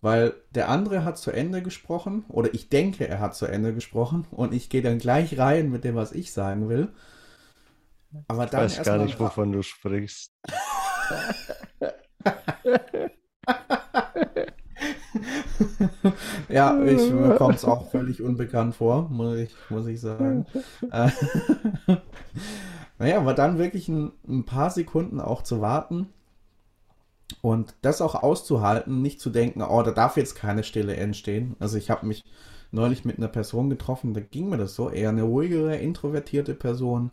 Weil 0.00 0.34
der 0.52 0.68
andere 0.68 1.04
hat 1.04 1.18
zu 1.18 1.32
Ende 1.32 1.62
gesprochen, 1.62 2.24
oder 2.28 2.54
ich 2.54 2.68
denke, 2.68 3.08
er 3.08 3.18
hat 3.18 3.34
zu 3.34 3.46
Ende 3.46 3.74
gesprochen, 3.74 4.26
und 4.30 4.54
ich 4.54 4.70
gehe 4.70 4.82
dann 4.82 4.98
gleich 4.98 5.38
rein 5.38 5.70
mit 5.70 5.84
dem, 5.84 5.96
was 5.96 6.12
ich 6.12 6.32
sagen 6.32 6.68
will. 6.68 6.88
Aber 8.28 8.44
Ich 8.44 8.50
dann 8.50 8.62
weiß 8.62 8.82
gar 8.82 8.98
nicht, 8.98 9.18
wovon 9.18 9.52
du 9.52 9.62
sprichst. 9.62 10.32
Ja, 16.48 16.82
ich, 16.82 17.10
mir 17.12 17.34
kommt 17.36 17.56
es 17.56 17.64
auch 17.64 17.90
völlig 17.90 18.22
unbekannt 18.22 18.74
vor, 18.74 19.08
muss 19.10 19.36
ich, 19.36 19.54
muss 19.68 19.86
ich 19.86 20.00
sagen. 20.00 20.46
Äh, 20.90 21.10
naja, 22.98 23.18
aber 23.18 23.34
dann 23.34 23.58
wirklich 23.58 23.88
ein, 23.88 24.12
ein 24.26 24.44
paar 24.44 24.70
Sekunden 24.70 25.20
auch 25.20 25.42
zu 25.42 25.60
warten 25.60 26.08
und 27.42 27.74
das 27.82 28.00
auch 28.00 28.14
auszuhalten, 28.14 29.02
nicht 29.02 29.20
zu 29.20 29.30
denken, 29.30 29.62
oh, 29.62 29.82
da 29.82 29.90
darf 29.90 30.16
jetzt 30.16 30.34
keine 30.34 30.64
Stille 30.64 30.96
entstehen. 30.96 31.56
Also 31.58 31.76
ich 31.76 31.90
habe 31.90 32.06
mich 32.06 32.24
neulich 32.70 33.04
mit 33.04 33.18
einer 33.18 33.28
Person 33.28 33.70
getroffen, 33.70 34.14
da 34.14 34.20
ging 34.20 34.48
mir 34.48 34.58
das 34.58 34.74
so, 34.74 34.90
eher 34.90 35.10
eine 35.10 35.22
ruhigere, 35.22 35.76
introvertierte 35.76 36.54
Person 36.54 37.10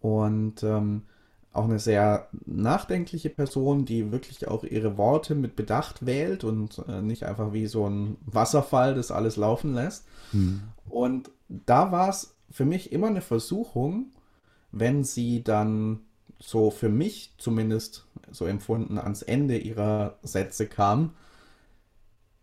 und 0.00 0.62
ähm, 0.62 1.02
auch 1.52 1.64
eine 1.64 1.78
sehr 1.78 2.28
nachdenkliche 2.46 3.30
Person, 3.30 3.84
die 3.84 4.12
wirklich 4.12 4.46
auch 4.48 4.64
ihre 4.64 4.96
Worte 4.96 5.34
mit 5.34 5.56
Bedacht 5.56 6.06
wählt 6.06 6.44
und 6.44 6.82
äh, 6.88 7.02
nicht 7.02 7.24
einfach 7.24 7.52
wie 7.52 7.66
so 7.66 7.88
ein 7.88 8.16
Wasserfall 8.24 8.94
das 8.94 9.10
alles 9.10 9.36
laufen 9.36 9.74
lässt. 9.74 10.06
Hm. 10.30 10.62
Und 10.88 11.30
da 11.48 11.90
war 11.90 12.10
es 12.10 12.36
für 12.50 12.64
mich 12.64 12.92
immer 12.92 13.08
eine 13.08 13.22
Versuchung, 13.22 14.12
wenn 14.72 15.04
sie 15.04 15.42
dann 15.42 16.00
so 16.38 16.70
für 16.70 16.88
mich 16.88 17.34
zumindest 17.38 18.06
so 18.32 18.46
empfunden 18.46 18.98
ans 18.98 19.22
Ende 19.22 19.58
ihrer 19.58 20.18
Sätze 20.22 20.66
kam, 20.66 21.14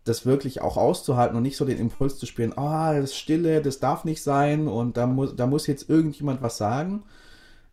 das 0.04 0.24
wirklich 0.24 0.60
auch 0.60 0.76
auszuhalten 0.76 1.36
und 1.36 1.42
nicht 1.42 1.56
so 1.56 1.64
den 1.64 1.78
Impuls 1.78 2.18
zu 2.18 2.26
spielen, 2.26 2.56
ah, 2.56 2.94
das 2.94 3.10
ist 3.10 3.16
Stille, 3.16 3.60
das 3.60 3.80
darf 3.80 4.04
nicht 4.04 4.22
sein 4.22 4.68
und 4.68 4.96
da 4.96 5.06
muss, 5.06 5.34
da 5.34 5.46
muss 5.46 5.66
jetzt 5.66 5.90
irgendjemand 5.90 6.42
was 6.42 6.56
sagen. 6.58 7.02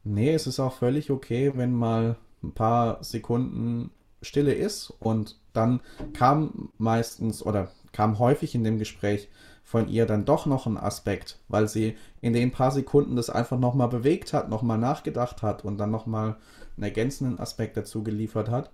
Nee, 0.04 0.34
es 0.34 0.48
ist 0.48 0.60
auch 0.60 0.74
völlig 0.74 1.12
okay, 1.12 1.54
wenn 1.56 1.74
mal 1.74 2.18
ein 2.44 2.52
paar 2.54 3.04
Sekunden 3.04 3.92
Stille 4.22 4.54
ist 4.54 4.92
und 5.00 5.40
dann 5.54 5.82
kam 6.14 6.70
meistens 6.78 7.46
oder 7.46 7.70
kam 7.92 8.20
häufig 8.20 8.56
in 8.56 8.64
dem 8.64 8.80
Gespräch 8.80 9.30
von 9.64 9.88
ihr 9.88 10.06
dann 10.06 10.26
doch 10.26 10.46
noch 10.46 10.66
ein 10.66 10.78
Aspekt, 10.78 11.40
weil 11.48 11.68
sie 11.68 11.96
in 12.22 12.34
den 12.34 12.52
paar 12.52 12.72
Sekunden 12.72 13.16
das 13.16 13.30
einfach 13.30 13.58
nochmal 13.58 13.88
bewegt 13.88 14.34
hat, 14.34 14.50
nochmal 14.50 14.78
nachgedacht 14.78 15.42
hat 15.42 15.64
und 15.64 15.78
dann 15.78 15.92
nochmal 15.92 16.36
einen 16.76 16.84
ergänzenden 16.84 17.40
Aspekt 17.40 17.78
dazu 17.78 18.04
geliefert 18.04 18.50
hat. 18.50 18.72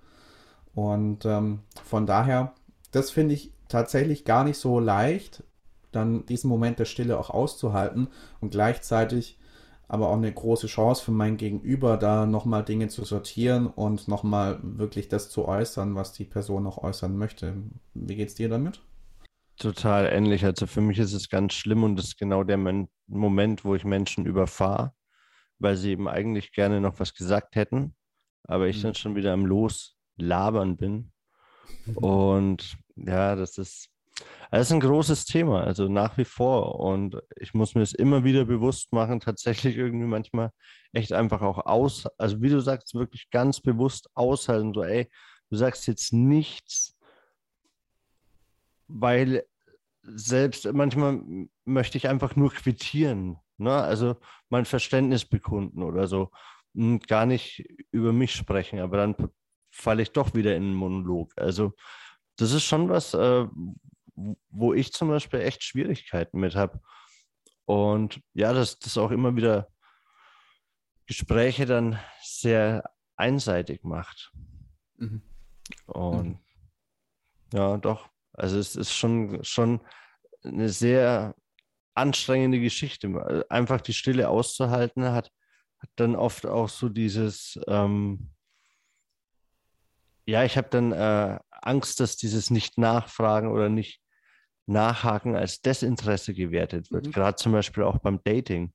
Und 0.74 1.26
ähm, 1.26 1.60
von 1.84 2.06
daher, 2.06 2.54
das 2.92 3.12
finde 3.12 3.34
ich 3.36 3.52
tatsächlich 3.68 4.26
gar 4.26 4.44
nicht 4.44 4.58
so 4.58 4.80
leicht, 4.80 5.44
dann 5.92 6.26
diesen 6.26 6.50
Moment 6.50 6.80
der 6.80 6.86
Stille 6.86 7.20
auch 7.20 7.30
auszuhalten 7.30 8.10
und 8.42 8.52
gleichzeitig 8.52 9.40
aber 9.90 10.10
auch 10.10 10.18
eine 10.18 10.32
große 10.32 10.68
Chance 10.68 11.04
für 11.04 11.12
mein 11.12 11.38
Gegenüber, 11.38 11.98
da 11.98 12.28
nochmal 12.28 12.64
Dinge 12.64 12.90
zu 12.90 13.04
sortieren 13.06 13.66
und 13.66 14.08
nochmal 14.08 14.60
wirklich 14.62 15.08
das 15.08 15.32
zu 15.32 15.48
äußern, 15.48 15.96
was 15.96 16.14
die 16.14 16.26
Person 16.26 16.62
noch 16.64 16.78
äußern 16.78 17.18
möchte. 17.18 17.56
Wie 17.96 18.16
geht's 18.16 18.36
dir 18.36 18.50
damit? 18.50 18.82
Total 19.58 20.06
ähnlich. 20.06 20.46
Also 20.46 20.68
für 20.68 20.82
mich 20.82 21.00
ist 21.00 21.14
es 21.14 21.28
ganz 21.28 21.54
schlimm 21.54 21.84
und 21.84 21.96
das 21.96 22.06
ist 22.06 22.20
genau 22.20 22.44
der 22.44 22.58
Men 22.58 22.88
Moment, 23.08 23.66
wo 23.66 23.74
ich 23.74 23.84
Menschen 23.84 24.28
überfahre, 24.28 24.94
weil 25.60 25.76
sie 25.76 25.92
eben 25.92 26.08
eigentlich 26.08 26.52
gerne 26.54 26.82
noch 26.82 27.00
was 27.00 27.14
gesagt 27.14 27.56
hätten, 27.56 27.96
aber 28.44 28.68
ich 28.68 28.78
Mhm. 28.78 28.84
dann 28.84 28.96
schon 28.96 29.16
wieder 29.16 29.34
am 29.34 29.46
Loslabern 29.46 30.78
bin. 30.78 31.12
Und 31.96 32.78
ja, 32.96 33.36
das 33.36 33.58
ist, 33.58 33.90
das 34.52 34.68
ist 34.68 34.72
ein 34.72 34.80
großes 34.80 35.26
Thema, 35.26 35.64
also 35.64 35.88
nach 35.88 36.18
wie 36.18 36.26
vor. 36.26 36.80
Und 36.80 37.22
ich 37.38 37.54
muss 37.54 37.76
mir 37.76 37.82
es 37.82 37.94
immer 37.94 38.24
wieder 38.24 38.46
bewusst 38.46 38.92
machen, 38.94 39.20
tatsächlich 39.20 39.78
irgendwie 39.78 40.08
manchmal 40.08 40.52
echt 40.94 41.14
einfach 41.14 41.42
auch 41.42 41.66
aus, 41.66 42.08
also 42.18 42.42
wie 42.42 42.50
du 42.50 42.60
sagst, 42.62 42.94
wirklich 42.96 43.30
ganz 43.30 43.62
bewusst 43.62 44.10
aushalten, 44.16 44.74
so, 44.74 44.84
ey, 44.84 45.10
du 45.50 45.56
sagst 45.58 45.88
jetzt 45.88 46.14
nichts, 46.14 46.98
weil 48.88 49.46
selbst 50.02 50.72
manchmal 50.74 51.22
möchte 51.66 51.98
ich 51.98 52.08
einfach 52.08 52.36
nur 52.36 52.52
quittieren, 52.52 53.38
ne? 53.60 53.74
Also 53.74 54.16
mein 54.50 54.66
Verständnis 54.66 55.26
bekunden 55.26 55.84
oder 55.84 56.08
so. 56.08 56.32
Und 56.74 57.08
gar 57.08 57.26
nicht 57.26 57.66
über 57.92 58.14
mich 58.14 58.34
sprechen, 58.34 58.80
aber 58.80 58.98
dann 58.98 59.16
falle 59.72 60.04
ich 60.04 60.12
doch 60.12 60.34
wieder 60.34 60.56
in 60.56 60.64
einen 60.64 60.74
Monolog. 60.76 61.34
Also 61.36 61.74
das 62.38 62.52
ist 62.52 62.64
schon 62.64 62.90
was, 62.90 63.14
äh, 63.14 63.48
wo 64.50 64.74
ich 64.74 64.94
zum 64.94 65.10
Beispiel 65.10 65.42
echt 65.42 65.64
Schwierigkeiten 65.64 66.40
mit 66.40 66.56
habe. 66.56 66.80
Und 67.66 68.22
ja, 68.34 68.54
dass 68.54 68.80
das 68.80 68.98
auch 68.98 69.12
immer 69.12 69.36
wieder 69.36 69.68
Gespräche 71.06 71.66
dann 71.66 72.00
sehr 72.22 72.84
einseitig 73.16 73.84
macht. 73.84 74.32
Mhm. 74.98 75.22
Und 75.86 76.40
ja, 77.54 77.78
doch. 77.78 78.10
Also 78.34 78.58
es 78.58 78.76
ist 78.76 78.94
schon, 78.94 79.44
schon 79.44 79.82
eine 80.44 80.70
sehr 80.70 81.36
anstrengende 82.00 82.60
Geschichte. 82.60 83.46
Einfach 83.50 83.82
die 83.82 83.94
Stille 83.94 84.30
auszuhalten 84.30 85.06
hat, 85.06 85.32
hat 85.80 85.90
dann 85.96 86.16
oft 86.16 86.46
auch 86.46 86.70
so 86.70 86.90
dieses, 86.90 87.60
ähm, 87.68 88.32
ja, 90.26 90.44
ich 90.44 90.58
habe 90.58 90.70
dann 90.70 90.92
äh, 90.92 91.40
Angst, 91.52 92.00
dass 92.00 92.18
dieses 92.18 92.50
Nicht-Nachfragen 92.50 93.52
oder 93.52 93.70
nicht 93.70 94.02
Nachhaken 94.68 95.36
als 95.36 95.62
Desinteresse 95.62 96.34
gewertet 96.34 96.92
wird. 96.92 97.08
Mhm. 97.08 97.12
Gerade 97.12 97.36
zum 97.36 97.52
Beispiel 97.52 97.84
auch 97.84 97.98
beim 97.98 98.22
Dating. 98.24 98.74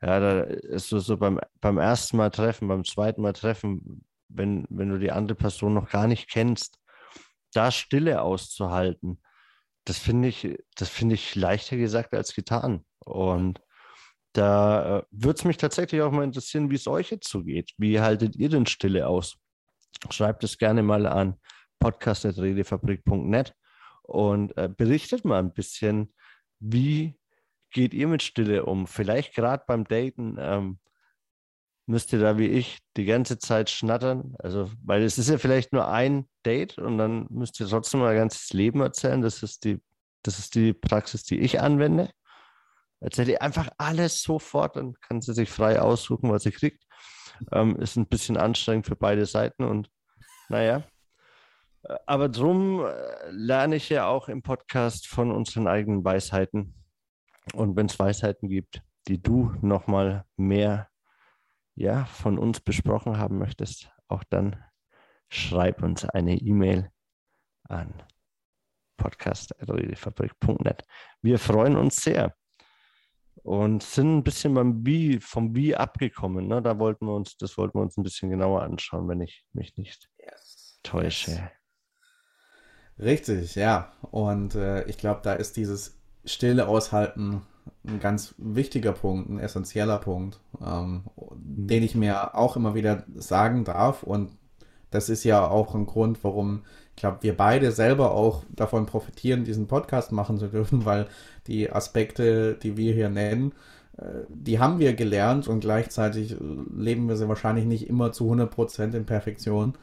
Ja, 0.00 0.20
da 0.20 0.40
ist 0.42 0.88
so, 0.88 0.98
so 0.98 1.16
beim, 1.16 1.40
beim 1.60 1.78
ersten 1.78 2.16
Mal 2.16 2.30
treffen, 2.30 2.68
beim 2.68 2.84
zweiten 2.84 3.22
Mal 3.22 3.32
treffen, 3.32 4.04
wenn, 4.28 4.66
wenn 4.68 4.88
du 4.88 4.98
die 4.98 5.12
andere 5.12 5.36
Person 5.36 5.74
noch 5.74 5.88
gar 5.88 6.06
nicht 6.06 6.28
kennst, 6.28 6.78
da 7.52 7.70
Stille 7.70 8.20
auszuhalten, 8.22 9.22
das 9.84 9.98
finde 9.98 10.28
ich, 10.28 10.58
das 10.76 10.88
finde 10.88 11.14
ich 11.14 11.34
leichter 11.34 11.76
gesagt 11.76 12.14
als 12.14 12.34
getan. 12.34 12.84
Und 13.04 13.60
da 14.32 14.98
äh, 14.98 15.02
würde 15.10 15.38
es 15.38 15.44
mich 15.44 15.56
tatsächlich 15.56 16.02
auch 16.02 16.10
mal 16.10 16.24
interessieren, 16.24 16.70
wie 16.70 16.74
es 16.74 16.88
euch 16.88 17.10
jetzt 17.10 17.28
so 17.28 17.44
geht. 17.44 17.72
Wie 17.78 18.00
haltet 18.00 18.36
ihr 18.36 18.48
denn 18.48 18.66
Stille 18.66 19.06
aus? 19.06 19.36
Schreibt 20.10 20.42
es 20.44 20.58
gerne 20.58 20.82
mal 20.82 21.06
an 21.06 21.38
podcast.redefabrik.net 21.78 23.54
und 24.02 24.56
äh, 24.56 24.68
berichtet 24.68 25.24
mal 25.24 25.38
ein 25.38 25.52
bisschen, 25.52 26.12
wie 26.58 27.18
geht 27.70 27.94
ihr 27.94 28.08
mit 28.08 28.22
Stille 28.22 28.64
um? 28.64 28.86
Vielleicht 28.86 29.34
gerade 29.34 29.64
beim 29.66 29.84
Daten 29.84 30.36
ähm, 30.38 30.78
müsst 31.86 32.12
ihr 32.12 32.20
da 32.20 32.38
wie 32.38 32.46
ich 32.46 32.78
die 32.96 33.04
ganze 33.04 33.38
Zeit 33.38 33.70
schnattern. 33.70 34.34
Also, 34.38 34.70
weil 34.82 35.02
es 35.02 35.18
ist 35.18 35.28
ja 35.28 35.38
vielleicht 35.38 35.72
nur 35.72 35.88
ein 35.88 36.26
Date 36.46 36.78
und 36.78 36.98
dann 36.98 37.26
müsst 37.30 37.60
ihr 37.60 37.66
trotzdem 37.66 38.02
ein 38.02 38.16
ganzes 38.16 38.52
Leben 38.52 38.80
erzählen. 38.80 39.22
Das 39.22 39.42
ist 39.42 39.64
die, 39.64 39.80
das 40.22 40.38
ist 40.38 40.54
die 40.54 40.72
Praxis, 40.72 41.24
die 41.24 41.40
ich 41.40 41.60
anwende. 41.60 42.10
Erzählt 43.00 43.28
ihr 43.28 43.42
einfach 43.42 43.68
alles 43.76 44.22
sofort, 44.22 44.76
dann 44.76 44.94
kann 45.00 45.20
sie 45.20 45.34
sich 45.34 45.50
frei 45.50 45.80
aussuchen, 45.80 46.30
was 46.30 46.44
sie 46.44 46.52
kriegt. 46.52 46.84
Ähm, 47.52 47.76
ist 47.76 47.96
ein 47.96 48.06
bisschen 48.06 48.36
anstrengend 48.36 48.86
für 48.86 48.96
beide 48.96 49.26
Seiten 49.26 49.64
und 49.64 49.90
naja. 50.48 50.84
Aber 52.06 52.30
drum 52.30 52.84
äh, 52.86 53.30
lerne 53.30 53.76
ich 53.76 53.90
ja 53.90 54.06
auch 54.06 54.28
im 54.28 54.42
Podcast 54.42 55.06
von 55.06 55.30
unseren 55.30 55.66
eigenen 55.66 56.02
Weisheiten. 56.02 56.74
Und 57.52 57.76
wenn 57.76 57.86
es 57.86 57.98
Weisheiten 57.98 58.48
gibt, 58.48 58.80
die 59.06 59.20
du 59.20 59.52
nochmal 59.60 60.24
mehr 60.36 60.88
ja, 61.74 62.04
von 62.06 62.38
uns 62.38 62.60
besprochen 62.60 63.18
haben 63.18 63.38
möchtest, 63.38 63.90
auch 64.08 64.24
dann 64.24 64.62
schreib 65.28 65.82
uns 65.82 66.04
eine 66.04 66.36
E-Mail 66.36 66.90
an 67.68 68.02
podcast.redefabrik.net. 68.96 70.84
Wir 71.22 71.38
freuen 71.38 71.76
uns 71.76 71.96
sehr 71.96 72.34
und 73.42 73.82
sind 73.82 74.18
ein 74.18 74.24
bisschen 74.24 74.54
beim 74.54 74.86
Wie, 74.86 75.18
vom 75.20 75.54
Wie 75.54 75.74
abgekommen. 75.76 76.46
Ne? 76.46 76.62
Da 76.62 76.78
wollten 76.78 77.06
wir 77.06 77.14
uns, 77.14 77.36
das 77.36 77.58
wollten 77.58 77.78
wir 77.78 77.82
uns 77.82 77.96
ein 77.96 78.02
bisschen 78.02 78.30
genauer 78.30 78.62
anschauen, 78.62 79.08
wenn 79.08 79.20
ich 79.20 79.44
mich 79.52 79.76
nicht 79.76 80.08
Yes. 80.18 80.78
täusche. 80.82 81.50
Richtig, 82.98 83.56
ja. 83.56 83.92
Und 84.02 84.54
äh, 84.54 84.84
ich 84.84 84.98
glaube, 84.98 85.20
da 85.24 85.34
ist 85.34 85.56
dieses 85.56 86.00
Stille 86.24 86.68
aushalten 86.68 87.42
ein 87.86 88.00
ganz 88.00 88.34
wichtiger 88.38 88.92
Punkt, 88.92 89.30
ein 89.30 89.38
essentieller 89.38 89.98
Punkt, 89.98 90.40
ähm, 90.64 91.02
den 91.34 91.82
ich 91.82 91.94
mir 91.94 92.34
auch 92.34 92.56
immer 92.56 92.74
wieder 92.74 93.04
sagen 93.14 93.64
darf. 93.64 94.02
Und 94.02 94.32
das 94.90 95.08
ist 95.08 95.24
ja 95.24 95.46
auch 95.46 95.74
ein 95.74 95.86
Grund, 95.86 96.22
warum 96.22 96.62
ich 96.96 97.00
glaube, 97.00 97.18
wir 97.22 97.36
beide 97.36 97.72
selber 97.72 98.12
auch 98.12 98.44
davon 98.50 98.86
profitieren, 98.86 99.44
diesen 99.44 99.66
Podcast 99.66 100.12
machen 100.12 100.38
zu 100.38 100.46
dürfen, 100.46 100.84
weil 100.84 101.08
die 101.48 101.70
Aspekte, 101.70 102.54
die 102.54 102.76
wir 102.76 102.94
hier 102.94 103.08
nennen, 103.08 103.52
äh, 103.98 104.24
die 104.28 104.60
haben 104.60 104.78
wir 104.78 104.94
gelernt 104.94 105.48
und 105.48 105.60
gleichzeitig 105.60 106.36
leben 106.76 107.08
wir 107.08 107.16
sie 107.16 107.28
wahrscheinlich 107.28 107.64
nicht 107.64 107.88
immer 107.88 108.12
zu 108.12 108.30
100% 108.30 108.94
in 108.94 109.06
Perfektion. 109.06 109.74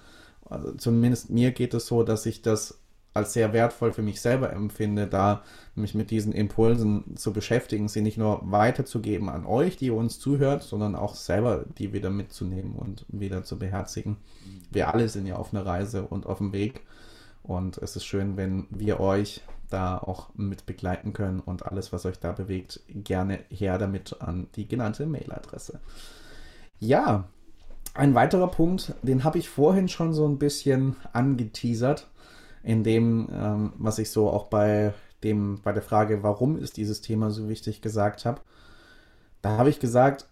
Also 0.50 0.72
zumindest 0.74 1.30
mir 1.30 1.52
geht 1.52 1.74
es 1.74 1.86
so, 1.86 2.04
dass 2.04 2.26
ich 2.26 2.42
das 2.42 2.81
als 3.14 3.34
sehr 3.34 3.52
wertvoll 3.54 3.92
für 3.92 4.02
mich 4.02 4.22
selber 4.22 4.54
empfinde, 4.54 5.08
da 5.08 5.44
mich 5.76 5.96
mit 5.96 6.12
diesen 6.12 6.32
Impulsen 6.32 7.18
zu 7.18 7.34
beschäftigen, 7.34 7.88
sie 7.88 8.02
nicht 8.02 8.18
nur 8.18 8.40
weiterzugeben 8.44 9.30
an 9.30 9.46
euch, 9.46 9.76
die 9.76 9.92
uns 9.92 10.20
zuhört, 10.20 10.64
sondern 10.64 10.96
auch 10.96 11.16
selber 11.16 11.66
die 11.78 11.92
wieder 11.92 12.10
mitzunehmen 12.10 12.76
und 12.76 13.06
wieder 13.10 13.44
zu 13.44 13.60
beherzigen. 13.60 14.18
Wir 14.72 14.94
alle 14.94 15.10
sind 15.10 15.26
ja 15.26 15.36
auf 15.36 15.54
einer 15.54 15.66
Reise 15.66 16.04
und 16.04 16.26
auf 16.26 16.38
dem 16.38 16.54
Weg 16.54 16.82
und 17.44 17.78
es 17.80 17.96
ist 17.96 18.06
schön, 18.06 18.38
wenn 18.38 18.68
wir 18.70 19.00
euch 19.00 19.42
da 19.70 19.98
auch 19.98 20.30
mit 20.36 20.66
begleiten 20.66 21.14
können 21.14 21.40
und 21.40 21.66
alles, 21.66 21.92
was 21.94 22.06
euch 22.06 22.20
da 22.20 22.32
bewegt, 22.34 22.82
gerne 22.88 23.40
her 23.50 23.78
damit 23.78 24.22
an 24.22 24.48
die 24.56 24.68
genannte 24.68 25.06
Mailadresse. 25.06 25.80
Ja, 26.80 27.26
ein 27.94 28.16
weiterer 28.16 28.48
Punkt, 28.48 28.94
den 29.02 29.24
habe 29.24 29.38
ich 29.38 29.50
vorhin 29.50 29.88
schon 29.88 30.14
so 30.14 30.28
ein 30.28 30.40
bisschen 30.40 30.96
angeteasert, 31.14 32.08
in 32.64 32.84
dem, 32.84 33.30
ähm, 33.32 33.74
was 33.78 34.00
ich 34.00 34.12
so 34.12 34.30
auch 34.30 34.46
bei 34.46 34.94
dem, 35.24 35.62
bei 35.62 35.72
der 35.72 35.82
Frage, 35.82 36.24
warum 36.24 36.58
ist 36.58 36.78
dieses 36.78 37.02
Thema 37.02 37.32
so 37.32 37.50
wichtig, 37.50 37.82
gesagt 37.82 38.26
habe. 38.26 38.42
Da 39.42 39.58
habe 39.58 39.70
ich 39.70 39.80
gesagt, 39.80 40.28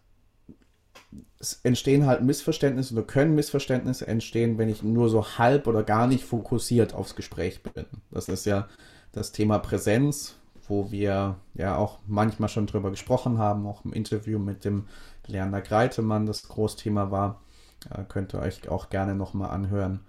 es 1.40 1.60
entstehen 1.64 2.06
halt 2.06 2.22
Missverständnisse 2.22 2.94
oder 2.94 3.04
können 3.04 3.36
Missverständnisse 3.36 4.08
entstehen, 4.08 4.58
wenn 4.58 4.70
ich 4.70 4.84
nur 4.84 5.10
so 5.10 5.38
halb 5.38 5.68
oder 5.68 5.84
gar 5.84 6.08
nicht 6.08 6.26
fokussiert 6.26 6.94
aufs 6.94 7.16
Gespräch 7.16 7.64
bin. 7.64 7.86
Das 8.12 8.28
ist 8.28 8.46
ja 8.46 8.68
das 9.12 9.32
Thema 9.32 9.60
Präsenz, 9.60 10.36
wo 10.68 10.92
wir 10.92 11.38
ja 11.54 11.78
auch 11.78 12.00
manchmal 12.06 12.50
schon 12.50 12.68
drüber 12.68 12.92
gesprochen 12.92 13.38
haben, 13.38 13.66
auch 13.66 13.86
im 13.86 13.94
Interview 13.94 14.38
mit 14.38 14.66
dem 14.66 14.88
Lerner 15.26 15.62
Greitemann 15.62 16.26
das 16.26 16.48
Großthema 16.48 17.10
war. 17.10 17.42
Äh, 17.90 18.04
könnt 18.08 18.34
ihr 18.34 18.42
euch 18.42 18.68
auch 18.70 18.90
gerne 18.90 19.16
nochmal 19.16 19.52
anhören. 19.52 20.02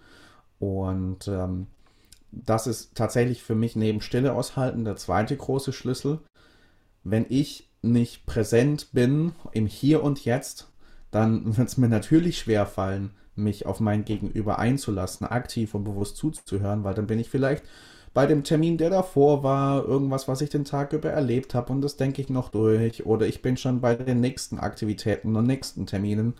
Und 0.58 1.28
ähm, 1.28 1.68
das 2.32 2.66
ist 2.66 2.94
tatsächlich 2.94 3.42
für 3.42 3.54
mich 3.54 3.76
neben 3.76 4.00
Stille 4.00 4.32
aushalten 4.32 4.84
der 4.84 4.96
zweite 4.96 5.36
große 5.36 5.72
Schlüssel. 5.72 6.20
Wenn 7.02 7.26
ich 7.28 7.68
nicht 7.82 8.26
präsent 8.26 8.88
bin 8.92 9.32
im 9.52 9.66
Hier 9.66 10.02
und 10.02 10.24
Jetzt, 10.24 10.68
dann 11.10 11.56
wird 11.56 11.68
es 11.68 11.76
mir 11.76 11.88
natürlich 11.88 12.38
schwer 12.38 12.66
fallen, 12.66 13.10
mich 13.34 13.66
auf 13.66 13.80
mein 13.80 14.04
Gegenüber 14.04 14.58
einzulassen, 14.58 15.26
aktiv 15.26 15.74
und 15.74 15.84
bewusst 15.84 16.16
zuzuhören, 16.16 16.84
weil 16.84 16.94
dann 16.94 17.06
bin 17.06 17.18
ich 17.18 17.30
vielleicht 17.30 17.64
bei 18.12 18.26
dem 18.26 18.42
Termin, 18.42 18.76
der 18.76 18.90
davor 18.90 19.44
war, 19.44 19.84
irgendwas, 19.84 20.26
was 20.26 20.40
ich 20.40 20.50
den 20.50 20.64
Tag 20.64 20.92
über 20.92 21.10
erlebt 21.10 21.54
habe 21.54 21.72
und 21.72 21.80
das 21.80 21.96
denke 21.96 22.20
ich 22.20 22.28
noch 22.28 22.48
durch 22.48 23.06
oder 23.06 23.26
ich 23.26 23.40
bin 23.40 23.56
schon 23.56 23.80
bei 23.80 23.94
den 23.94 24.20
nächsten 24.20 24.58
Aktivitäten 24.58 25.36
und 25.36 25.46
nächsten 25.46 25.86
Terminen. 25.86 26.34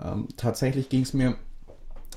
Ähm, 0.00 0.28
tatsächlich 0.36 0.88
ging 0.88 1.02
es 1.02 1.12
mir 1.12 1.36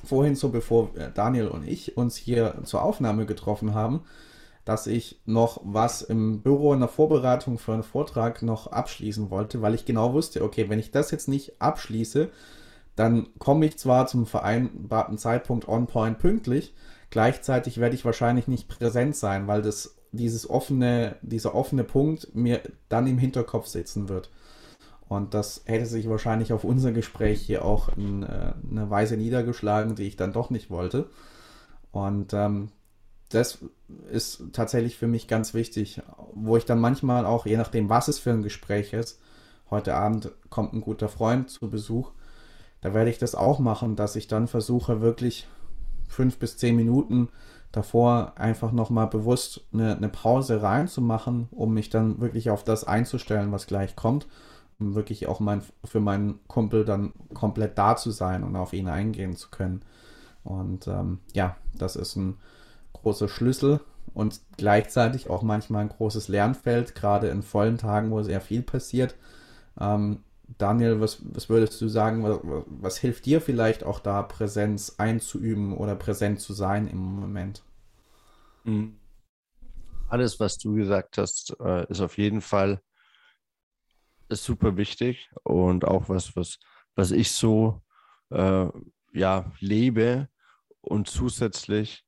vorhin 0.06 0.36
so, 0.36 0.50
bevor 0.50 0.92
Daniel 1.14 1.48
und 1.48 1.68
ich 1.68 1.98
uns 1.98 2.16
hier 2.16 2.56
zur 2.64 2.84
Aufnahme 2.84 3.26
getroffen 3.26 3.74
haben, 3.74 4.02
dass 4.66 4.88
ich 4.88 5.22
noch 5.26 5.62
was 5.64 6.02
im 6.02 6.42
Büro 6.42 6.74
in 6.74 6.80
der 6.80 6.90
Vorbereitung 6.90 7.60
für 7.60 7.74
einen 7.74 7.84
Vortrag 7.84 8.42
noch 8.42 8.68
abschließen 8.68 9.30
wollte, 9.30 9.62
weil 9.62 9.76
ich 9.76 9.86
genau 9.86 10.14
wusste, 10.14 10.44
okay, 10.44 10.70
wenn 10.70 10.80
ich 10.80 10.92
das 10.92 11.12
jetzt 11.12 11.28
nicht 11.28 11.62
abschließe, 11.62 12.30
dann 12.96 13.28
komme 13.38 13.68
ich 13.68 13.78
zwar 13.78 14.08
zum 14.08 14.26
vereinbarten 14.26 15.18
Zeitpunkt 15.18 15.68
on 15.68 15.86
point 15.86 16.18
pünktlich, 16.18 16.74
gleichzeitig 17.12 17.80
werde 17.80 17.96
ich 17.96 18.06
wahrscheinlich 18.06 18.48
nicht 18.48 18.68
präsent 18.68 19.16
sein, 19.16 19.48
weil 19.48 19.62
das 19.62 19.98
dieses 20.12 20.50
offene, 20.50 21.18
dieser 21.22 21.54
offene 21.54 21.84
Punkt 21.84 22.34
mir 22.34 22.62
dann 22.90 23.06
im 23.06 23.18
Hinterkopf 23.18 23.68
sitzen 23.68 24.10
wird. 24.10 24.32
Und 25.08 25.34
das 25.34 25.62
hätte 25.66 25.86
sich 25.86 26.10
wahrscheinlich 26.10 26.52
auf 26.52 26.64
unser 26.64 26.92
Gespräch 26.92 27.42
hier 27.42 27.64
auch 27.64 27.96
in 27.96 28.24
äh, 28.24 28.54
eine 28.70 28.90
Weise 28.90 29.18
niedergeschlagen, 29.18 29.96
die 29.96 30.08
ich 30.08 30.16
dann 30.16 30.34
doch 30.34 30.50
nicht 30.50 30.70
wollte. 30.70 31.10
Und 31.92 32.34
ähm, 32.34 32.70
das 33.30 33.60
ist 34.12 34.44
tatsächlich 34.54 34.98
für 34.98 35.08
mich 35.08 35.28
ganz 35.28 35.54
wichtig, 35.54 36.02
wo 36.34 36.58
ich 36.58 36.66
dann 36.66 36.80
manchmal 36.80 37.26
auch, 37.26 37.46
je 37.46 37.58
nachdem, 37.58 37.90
was 37.90 38.08
es 38.08 38.20
für 38.20 38.32
ein 38.32 38.42
Gespräch 38.42 38.94
ist, 38.94 39.20
heute 39.70 39.96
Abend 39.96 40.32
kommt 40.50 40.74
ein 40.74 40.82
guter 40.82 41.10
Freund 41.10 41.50
zu 41.50 41.70
Besuch, 41.70 42.12
da 42.82 42.94
werde 42.94 43.10
ich 43.10 43.18
das 43.18 43.36
auch 43.36 43.60
machen, 43.60 43.96
dass 43.96 44.16
ich 44.16 44.28
dann 44.28 44.48
versuche, 44.48 45.02
wirklich 45.02 45.48
fünf 46.08 46.38
bis 46.38 46.58
zehn 46.58 46.76
Minuten 46.76 47.30
davor 47.72 48.34
einfach 48.36 48.72
nochmal 48.72 49.08
bewusst 49.08 49.66
eine, 49.74 49.96
eine 49.96 50.10
Pause 50.10 50.62
reinzumachen, 50.62 51.50
um 51.52 51.74
mich 51.74 51.90
dann 51.90 52.22
wirklich 52.22 52.50
auf 52.50 52.64
das 52.64 52.84
einzustellen, 52.84 53.52
was 53.52 53.68
gleich 53.68 53.96
kommt, 53.96 54.28
um 54.80 54.96
wirklich 54.96 55.28
auch 55.28 55.40
mein, 55.40 55.62
für 55.84 56.00
meinen 56.00 56.40
Kumpel 56.48 56.86
dann 56.86 57.14
komplett 57.34 57.78
da 57.78 57.96
zu 57.96 58.12
sein 58.12 58.44
und 58.44 58.56
auf 58.56 58.74
ihn 58.74 58.88
eingehen 58.88 59.36
zu 59.36 59.50
können. 59.50 59.84
Und 60.44 60.88
ähm, 60.88 61.20
ja, 61.34 61.56
das 61.78 61.96
ist 61.96 62.16
ein 62.16 62.38
großer 62.94 63.28
Schlüssel 63.28 63.80
und 64.14 64.42
gleichzeitig 64.58 65.30
auch 65.30 65.42
manchmal 65.42 65.82
ein 65.82 65.90
großes 65.90 66.28
Lernfeld, 66.28 66.96
gerade 66.96 67.28
in 67.30 67.42
vollen 67.42 67.78
Tagen, 67.78 68.12
wo 68.12 68.22
sehr 68.24 68.42
viel 68.42 68.62
passiert. 68.62 69.16
Ähm, 69.80 70.20
Daniel, 70.58 71.02
was, 71.02 71.20
was 71.34 71.50
würdest 71.50 71.82
du 71.82 71.88
sagen, 71.88 72.24
was, 72.24 72.40
was, 72.66 72.98
hilft 72.98 73.26
dir 73.26 73.42
vielleicht 73.42 73.84
auch 73.84 74.00
da, 74.00 74.22
Präsenz 74.22 74.96
einzuüben 74.98 75.76
oder 75.76 75.96
präsent 75.96 76.40
zu 76.40 76.54
sein 76.54 76.88
im 76.88 76.98
Moment? 76.98 77.64
Mhm. 78.64 78.98
Alles, 80.08 80.40
was 80.40 80.58
du 80.58 80.76
gesagt 80.76 81.18
hast, 81.18 81.56
äh, 81.60 81.90
ist 81.90 82.02
auf 82.02 82.18
jeden 82.18 82.42
Fall 82.42 82.80
super 84.30 84.78
wichtig 84.78 85.30
und 85.44 85.86
auch 85.86 86.10
was, 86.10 86.36
was, 86.36 86.60
was 86.96 87.12
ich 87.12 87.32
so 87.32 87.82
äh, 88.32 88.68
ja, 89.14 89.52
lebe 89.60 90.28
und 90.82 91.08
zusätzlich 91.08 92.04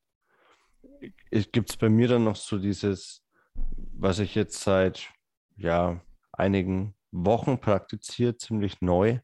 gibt 1.52 1.70
es 1.70 1.76
bei 1.76 1.88
mir 1.88 2.08
dann 2.08 2.24
noch 2.24 2.36
so 2.36 2.58
dieses, 2.58 3.22
was 3.54 4.18
ich 4.18 4.34
jetzt 4.34 4.60
seit 4.60 5.10
ja, 5.56 6.00
einigen 6.32 6.94
Wochen 7.10 7.60
praktiziere, 7.60 8.36
ziemlich 8.36 8.80
neu, 8.80 9.20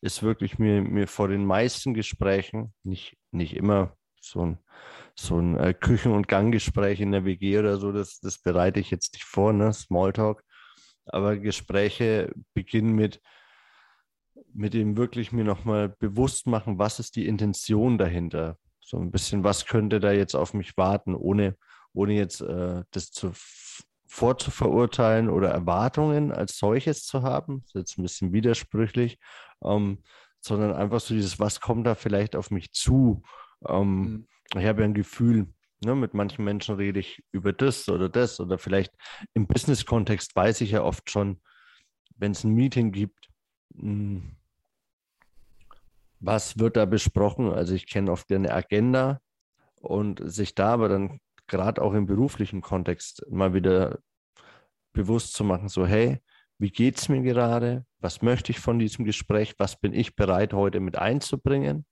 ist 0.00 0.22
wirklich 0.22 0.58
mir, 0.58 0.82
mir 0.82 1.08
vor 1.08 1.28
den 1.28 1.44
meisten 1.44 1.94
Gesprächen, 1.94 2.74
nicht, 2.82 3.16
nicht 3.30 3.56
immer 3.56 3.96
so 4.20 4.44
ein, 4.44 4.58
so 5.14 5.38
ein 5.38 5.56
äh, 5.56 5.74
Küchen- 5.74 6.12
und 6.12 6.28
Ganggespräch 6.28 7.00
in 7.00 7.12
der 7.12 7.24
WG 7.24 7.58
oder 7.58 7.78
so, 7.78 7.92
das, 7.92 8.20
das 8.20 8.38
bereite 8.38 8.80
ich 8.80 8.90
jetzt 8.90 9.14
nicht 9.14 9.24
vor, 9.24 9.52
ne? 9.52 9.72
Smalltalk. 9.72 10.44
Aber 11.08 11.36
Gespräche 11.36 12.32
beginnen 12.54 12.94
mit, 12.94 13.20
mit 14.52 14.74
dem 14.74 14.96
wirklich 14.96 15.32
mir 15.32 15.44
nochmal 15.44 15.88
bewusst 15.88 16.46
machen, 16.46 16.78
was 16.78 16.98
ist 16.98 17.16
die 17.16 17.26
Intention 17.26 17.98
dahinter? 17.98 18.56
So 18.80 18.98
ein 18.98 19.10
bisschen, 19.10 19.44
was 19.44 19.66
könnte 19.66 20.00
da 20.00 20.12
jetzt 20.12 20.34
auf 20.34 20.54
mich 20.54 20.76
warten, 20.76 21.14
ohne, 21.14 21.56
ohne 21.92 22.14
jetzt 22.14 22.40
äh, 22.40 22.82
das 22.90 23.10
zu, 23.10 23.32
vorzuverurteilen 24.08 25.28
oder 25.28 25.50
Erwartungen 25.50 26.32
als 26.32 26.58
solches 26.58 27.04
zu 27.04 27.22
haben. 27.22 27.60
Das 27.60 27.68
ist 27.68 27.74
jetzt 27.74 27.98
ein 27.98 28.02
bisschen 28.02 28.32
widersprüchlich, 28.32 29.18
ähm, 29.62 30.02
sondern 30.40 30.72
einfach 30.72 31.00
so 31.00 31.14
dieses, 31.14 31.38
was 31.38 31.60
kommt 31.60 31.86
da 31.86 31.94
vielleicht 31.94 32.34
auf 32.34 32.50
mich 32.50 32.72
zu? 32.72 33.22
Ähm, 33.66 34.00
mhm. 34.00 34.28
Ich 34.56 34.64
habe 34.66 34.80
ja 34.80 34.86
ein 34.86 34.94
Gefühl, 34.94 35.52
ne, 35.84 35.94
mit 35.94 36.14
manchen 36.14 36.44
Menschen 36.44 36.76
rede 36.76 37.00
ich 37.00 37.22
über 37.32 37.52
das 37.52 37.88
oder 37.88 38.08
das 38.08 38.40
oder 38.40 38.58
vielleicht 38.58 38.92
im 39.34 39.46
Business-Kontext 39.46 40.34
weiß 40.34 40.60
ich 40.60 40.72
ja 40.72 40.82
oft 40.82 41.10
schon, 41.10 41.40
wenn 42.16 42.32
es 42.32 42.44
ein 42.44 42.54
Meeting 42.54 42.92
gibt, 42.92 43.28
mh, 43.74 43.82
hm, 43.82 44.36
was 46.20 46.58
wird 46.58 46.76
da 46.76 46.84
besprochen? 46.84 47.52
Also 47.52 47.74
ich 47.74 47.86
kenne 47.86 48.10
oft 48.10 48.30
eine 48.32 48.52
Agenda 48.52 49.20
und 49.80 50.20
sich 50.24 50.54
da 50.54 50.72
aber 50.72 50.88
dann 50.88 51.20
gerade 51.46 51.80
auch 51.80 51.94
im 51.94 52.06
beruflichen 52.06 52.60
Kontext 52.60 53.24
mal 53.30 53.54
wieder 53.54 54.00
bewusst 54.92 55.34
zu 55.34 55.44
machen, 55.44 55.68
so 55.68 55.86
hey, 55.86 56.20
wie 56.58 56.70
geht 56.70 56.98
es 56.98 57.08
mir 57.08 57.22
gerade? 57.22 57.86
Was 58.00 58.20
möchte 58.20 58.50
ich 58.50 58.58
von 58.58 58.80
diesem 58.80 59.04
Gespräch? 59.04 59.54
Was 59.58 59.78
bin 59.78 59.92
ich 59.94 60.16
bereit 60.16 60.52
heute 60.52 60.80
mit 60.80 60.98
einzubringen? 60.98 61.86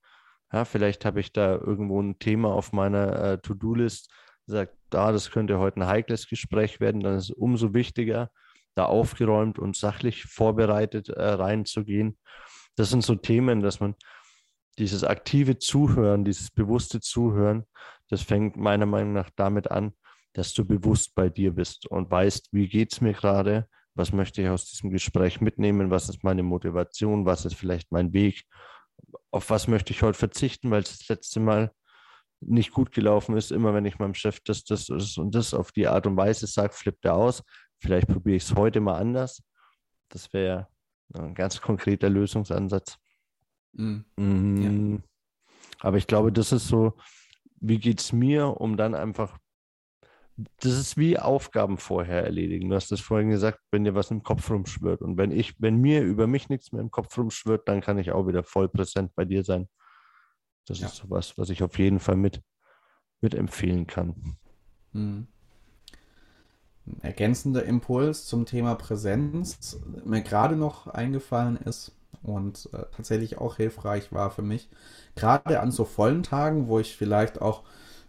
Ja, 0.51 0.65
vielleicht 0.65 1.03
habe 1.05 1.19
ich 1.19 1.33
da 1.33 1.55
irgendwo 1.55 2.01
ein 2.01 2.19
Thema 2.19 2.53
auf 2.53 2.71
meiner 2.71 3.21
äh, 3.21 3.37
To-Do-List, 3.39 4.09
sagt, 4.45 4.73
da, 4.89 5.07
ah, 5.07 5.11
das 5.11 5.31
könnte 5.31 5.59
heute 5.59 5.81
ein 5.81 5.87
heikles 5.87 6.29
Gespräch 6.29 6.79
werden, 6.79 7.01
dann 7.01 7.15
ist 7.15 7.25
es 7.25 7.31
umso 7.31 7.73
wichtiger, 7.73 8.31
da 8.75 8.85
aufgeräumt 8.85 9.59
und 9.59 9.75
sachlich 9.75 10.23
vorbereitet 10.23 11.09
äh, 11.09 11.21
reinzugehen. 11.21 12.17
Das 12.75 12.89
sind 12.89 13.03
so 13.03 13.15
Themen, 13.15 13.61
dass 13.61 13.79
man 13.79 13.95
dieses 14.77 15.03
aktive 15.03 15.57
Zuhören, 15.57 16.23
dieses 16.23 16.51
bewusste 16.51 17.01
Zuhören, 17.01 17.65
das 18.09 18.21
fängt 18.21 18.55
meiner 18.55 18.85
Meinung 18.85 19.13
nach 19.13 19.29
damit 19.35 19.69
an, 19.71 19.93
dass 20.33 20.53
du 20.53 20.63
bewusst 20.63 21.15
bei 21.15 21.29
dir 21.29 21.51
bist 21.51 21.87
und 21.87 22.09
weißt, 22.09 22.49
wie 22.51 22.69
geht 22.69 22.93
es 22.93 23.01
mir 23.01 23.13
gerade, 23.13 23.67
was 23.95 24.13
möchte 24.13 24.43
ich 24.43 24.49
aus 24.49 24.69
diesem 24.69 24.91
Gespräch 24.91 25.41
mitnehmen, 25.41 25.89
was 25.89 26.07
ist 26.07 26.23
meine 26.23 26.43
Motivation, 26.43 27.25
was 27.25 27.45
ist 27.45 27.55
vielleicht 27.55 27.91
mein 27.91 28.13
Weg, 28.13 28.43
auf 29.31 29.49
was 29.49 29.67
möchte 29.67 29.93
ich 29.93 30.01
heute 30.01 30.17
verzichten, 30.17 30.71
weil 30.71 30.81
es 30.83 30.97
das 30.97 31.07
letzte 31.07 31.39
Mal 31.39 31.71
nicht 32.39 32.71
gut 32.71 32.91
gelaufen 32.91 33.35
ist. 33.35 33.51
Immer 33.51 33.73
wenn 33.73 33.85
ich 33.85 33.99
meinem 33.99 34.13
Chef 34.13 34.39
das, 34.41 34.63
das, 34.63 34.87
das 34.87 35.17
und 35.17 35.33
das 35.33 35.53
auf 35.53 35.71
die 35.71 35.87
Art 35.87 36.07
und 36.07 36.17
Weise 36.17 36.47
sage, 36.47 36.73
flippt 36.73 37.05
er 37.05 37.15
aus. 37.15 37.43
Vielleicht 37.79 38.07
probiere 38.07 38.37
ich 38.37 38.43
es 38.43 38.55
heute 38.55 38.79
mal 38.79 38.97
anders. 38.97 39.41
Das 40.09 40.31
wäre 40.33 40.67
ein 41.13 41.35
ganz 41.35 41.61
konkreter 41.61 42.09
Lösungsansatz. 42.09 42.97
Mhm. 43.73 44.05
Mhm. 44.17 44.93
Ja. 44.93 45.03
Aber 45.79 45.97
ich 45.97 46.07
glaube, 46.07 46.31
das 46.31 46.51
ist 46.51 46.67
so, 46.67 46.93
wie 47.59 47.79
geht 47.79 47.99
es 47.99 48.13
mir, 48.13 48.47
um 48.59 48.77
dann 48.77 48.95
einfach 48.95 49.37
das 50.37 50.73
ist 50.73 50.97
wie 50.97 51.17
Aufgaben 51.17 51.77
vorher 51.77 52.23
erledigen. 52.23 52.69
Du 52.69 52.75
hast 52.75 52.91
das 52.91 52.99
vorhin 52.99 53.29
gesagt, 53.29 53.59
wenn 53.71 53.83
dir 53.83 53.95
was 53.95 54.11
im 54.11 54.21
Kopf 54.21 54.49
rumschwirrt. 54.51 55.01
Und 55.01 55.17
wenn 55.17 55.31
ich, 55.31 55.59
wenn 55.59 55.81
mir 55.81 56.03
über 56.03 56.27
mich 56.27 56.47
nichts 56.49 56.71
mehr 56.71 56.81
im 56.81 56.91
Kopf 56.91 57.17
rumschwirrt, 57.17 57.67
dann 57.67 57.81
kann 57.81 57.97
ich 57.97 58.11
auch 58.11 58.27
wieder 58.27 58.43
voll 58.43 58.69
präsent 58.69 59.13
bei 59.15 59.25
dir 59.25 59.43
sein. 59.43 59.67
Das 60.67 60.79
ja. 60.79 60.87
ist 60.87 61.09
was, 61.09 61.37
was 61.39 61.49
ich 61.49 61.63
auf 61.63 61.79
jeden 61.79 61.99
Fall 61.99 62.17
mit, 62.17 62.43
mit 63.19 63.33
empfehlen 63.33 63.87
kann. 63.87 64.37
Hm. 64.93 65.27
Ein 66.85 67.01
ergänzender 67.01 67.65
Impuls 67.65 68.27
zum 68.27 68.45
Thema 68.45 68.75
Präsenz, 68.75 69.79
mir 70.05 70.21
gerade 70.21 70.55
noch 70.55 70.87
eingefallen 70.87 71.57
ist 71.57 71.97
und 72.21 72.69
äh, 72.73 72.85
tatsächlich 72.95 73.39
auch 73.39 73.57
hilfreich 73.57 74.11
war 74.11 74.29
für 74.31 74.43
mich, 74.43 74.69
gerade 75.15 75.59
an 75.59 75.71
so 75.71 75.83
vollen 75.83 76.23
Tagen, 76.23 76.67
wo 76.67 76.79
ich 76.79 76.95
vielleicht 76.95 77.41
auch 77.41 77.63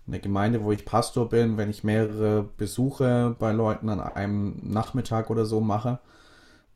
in 0.09 0.13
der 0.13 0.21
Gemeinde, 0.23 0.65
wo 0.65 0.73
ich 0.73 0.87
Pastor 0.87 1.29
bin, 1.29 1.59
wenn 1.59 1.69
ich 1.69 1.85
mehrere 1.85 2.49
Besuche 2.57 3.37
bei 3.39 3.53
Leuten 3.53 3.91
an 3.91 4.01
einem 4.01 4.57
Nachmittag 4.63 5.29
oder 5.29 5.45
so 5.45 5.61
mache, 5.61 5.99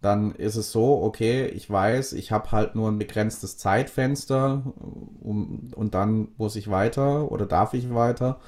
dann 0.02 0.32
ist 0.32 0.56
es 0.56 0.70
so, 0.70 1.02
okay, 1.02 1.46
ich 1.46 1.70
weiß, 1.70 2.12
ich 2.12 2.30
habe 2.30 2.52
halt 2.52 2.74
nur 2.74 2.90
ein 2.90 2.98
begrenztes 2.98 3.56
Zeitfenster 3.56 4.62
um, 5.22 5.70
und 5.74 5.94
dann 5.94 6.28
muss 6.36 6.56
ich 6.56 6.70
weiter 6.70 7.32
oder 7.32 7.46
darf 7.46 7.72
ich 7.72 7.94
weiter. 7.94 8.38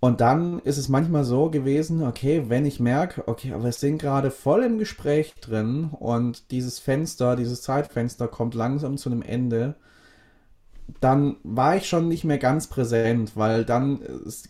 Und 0.00 0.20
dann 0.20 0.58
ist 0.60 0.78
es 0.78 0.88
manchmal 0.88 1.22
so 1.22 1.50
gewesen, 1.50 2.02
okay, 2.02 2.46
wenn 2.48 2.66
ich 2.66 2.80
merke, 2.80 3.28
okay, 3.28 3.52
aber 3.52 3.64
wir 3.64 3.72
sind 3.72 3.98
gerade 3.98 4.32
voll 4.32 4.64
im 4.64 4.78
Gespräch 4.78 5.34
drin 5.40 5.90
und 5.92 6.50
dieses 6.50 6.80
Fenster, 6.80 7.36
dieses 7.36 7.62
Zeitfenster 7.62 8.26
kommt 8.26 8.56
langsam 8.56 8.96
zu 8.96 9.08
einem 9.08 9.22
Ende, 9.22 9.76
dann 11.00 11.36
war 11.42 11.76
ich 11.76 11.88
schon 11.88 12.08
nicht 12.08 12.24
mehr 12.24 12.38
ganz 12.38 12.66
präsent, 12.66 13.36
weil 13.36 13.64
dann 13.64 14.00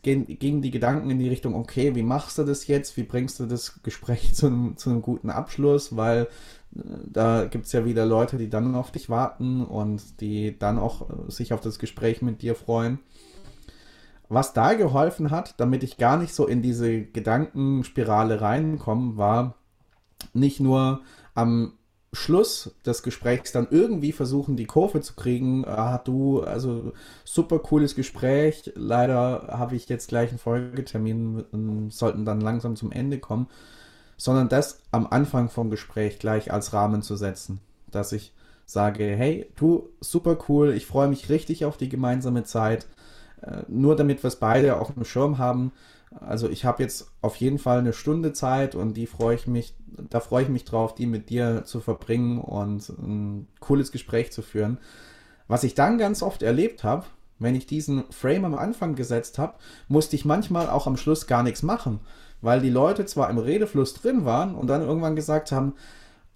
gingen 0.02 0.62
die 0.62 0.70
Gedanken 0.70 1.10
in 1.10 1.18
die 1.18 1.28
Richtung, 1.28 1.54
okay, 1.54 1.94
wie 1.94 2.02
machst 2.02 2.38
du 2.38 2.44
das 2.44 2.66
jetzt? 2.66 2.96
Wie 2.96 3.02
bringst 3.02 3.40
du 3.40 3.46
das 3.46 3.82
Gespräch 3.82 4.34
zu 4.34 4.46
einem, 4.46 4.76
zu 4.76 4.90
einem 4.90 5.02
guten 5.02 5.30
Abschluss? 5.30 5.96
Weil 5.96 6.28
äh, 6.76 6.80
da 7.06 7.46
gibt 7.46 7.66
es 7.66 7.72
ja 7.72 7.84
wieder 7.84 8.06
Leute, 8.06 8.36
die 8.38 8.48
dann 8.48 8.74
auf 8.74 8.90
dich 8.92 9.10
warten 9.10 9.64
und 9.64 10.20
die 10.20 10.58
dann 10.58 10.78
auch 10.78 11.10
äh, 11.10 11.30
sich 11.30 11.52
auf 11.52 11.60
das 11.60 11.78
Gespräch 11.78 12.22
mit 12.22 12.42
dir 12.42 12.54
freuen 12.54 13.00
was 14.30 14.52
da 14.52 14.74
geholfen 14.74 15.32
hat, 15.32 15.54
damit 15.58 15.82
ich 15.82 15.98
gar 15.98 16.16
nicht 16.16 16.32
so 16.32 16.46
in 16.46 16.62
diese 16.62 17.02
Gedankenspirale 17.02 18.40
reinkomme, 18.40 19.16
war 19.16 19.56
nicht 20.32 20.60
nur 20.60 21.00
am 21.34 21.72
Schluss 22.12 22.74
des 22.84 23.04
Gesprächs 23.04 23.52
dann 23.52 23.68
irgendwie 23.70 24.12
versuchen, 24.12 24.56
die 24.56 24.66
Kurve 24.66 25.00
zu 25.00 25.14
kriegen. 25.14 25.64
Ah, 25.64 25.98
du, 25.98 26.42
also 26.42 26.92
super 27.24 27.60
cooles 27.60 27.94
Gespräch. 27.94 28.72
Leider 28.74 29.48
habe 29.50 29.76
ich 29.76 29.88
jetzt 29.88 30.08
gleich 30.08 30.30
einen 30.30 30.38
Folgetermin, 30.38 31.44
sollten 31.90 32.24
dann 32.24 32.40
langsam 32.40 32.74
zum 32.74 32.90
Ende 32.90 33.18
kommen. 33.18 33.46
Sondern 34.16 34.48
das 34.48 34.80
am 34.90 35.06
Anfang 35.06 35.48
vom 35.48 35.70
Gespräch 35.70 36.18
gleich 36.18 36.52
als 36.52 36.72
Rahmen 36.72 37.02
zu 37.02 37.16
setzen. 37.16 37.60
Dass 37.90 38.12
ich 38.12 38.32
sage, 38.66 39.04
hey, 39.04 39.46
du, 39.56 39.88
super 40.00 40.36
cool, 40.48 40.72
ich 40.72 40.86
freue 40.86 41.08
mich 41.08 41.28
richtig 41.28 41.64
auf 41.64 41.76
die 41.76 41.88
gemeinsame 41.88 42.42
Zeit. 42.44 42.86
Äh, 43.42 43.62
nur 43.68 43.96
damit 43.96 44.22
wir 44.22 44.28
es 44.28 44.36
beide 44.36 44.80
auf 44.80 44.92
dem 44.92 45.04
Schirm 45.04 45.38
haben. 45.38 45.72
Also 46.18 46.48
ich 46.48 46.64
habe 46.64 46.82
jetzt 46.82 47.12
auf 47.20 47.36
jeden 47.36 47.58
Fall 47.58 47.78
eine 47.78 47.92
Stunde 47.92 48.32
Zeit 48.32 48.74
und 48.74 48.94
die 48.94 49.06
freue 49.06 49.36
ich 49.36 49.46
mich, 49.46 49.76
da 49.86 50.20
freue 50.20 50.42
ich 50.42 50.48
mich 50.48 50.64
drauf, 50.64 50.94
die 50.94 51.06
mit 51.06 51.30
dir 51.30 51.64
zu 51.64 51.80
verbringen 51.80 52.40
und 52.40 52.88
ein 52.88 53.46
cooles 53.60 53.92
Gespräch 53.92 54.32
zu 54.32 54.42
führen. 54.42 54.78
Was 55.46 55.62
ich 55.62 55.74
dann 55.74 55.98
ganz 55.98 56.22
oft 56.22 56.42
erlebt 56.42 56.82
habe, 56.82 57.06
wenn 57.38 57.54
ich 57.54 57.66
diesen 57.66 58.04
Frame 58.10 58.44
am 58.44 58.54
Anfang 58.54 58.96
gesetzt 58.96 59.38
habe, 59.38 59.54
musste 59.88 60.16
ich 60.16 60.24
manchmal 60.24 60.68
auch 60.68 60.86
am 60.86 60.96
Schluss 60.96 61.26
gar 61.26 61.42
nichts 61.42 61.62
machen, 61.62 62.00
weil 62.40 62.60
die 62.60 62.70
Leute 62.70 63.06
zwar 63.06 63.30
im 63.30 63.38
Redefluss 63.38 63.94
drin 63.94 64.24
waren 64.24 64.54
und 64.54 64.66
dann 64.66 64.82
irgendwann 64.82 65.16
gesagt 65.16 65.52
haben, 65.52 65.74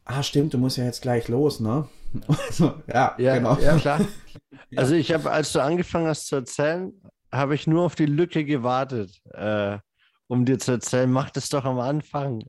ah 0.04 0.22
stimmt, 0.22 0.54
du 0.54 0.58
musst 0.58 0.76
ja 0.76 0.84
jetzt 0.84 1.02
gleich 1.02 1.28
los, 1.28 1.60
ne? 1.60 1.88
Also, 2.28 2.74
ja, 2.86 3.14
ja, 3.18 3.36
genau. 3.36 3.58
Ja, 3.60 3.76
klar. 3.76 4.00
Also 4.76 4.94
ich 4.94 5.12
habe, 5.12 5.30
als 5.30 5.52
du 5.52 5.60
angefangen 5.60 6.06
hast 6.06 6.26
zu 6.26 6.36
erzählen, 6.36 6.92
habe 7.34 7.54
ich 7.54 7.66
nur 7.66 7.82
auf 7.82 7.94
die 7.94 8.06
Lücke 8.06 8.44
gewartet, 8.44 9.20
äh, 9.32 9.78
um 10.26 10.44
dir 10.44 10.58
zu 10.58 10.72
erzählen, 10.72 11.10
mach 11.10 11.30
das 11.30 11.48
doch 11.48 11.64
am 11.64 11.78
Anfang. 11.78 12.42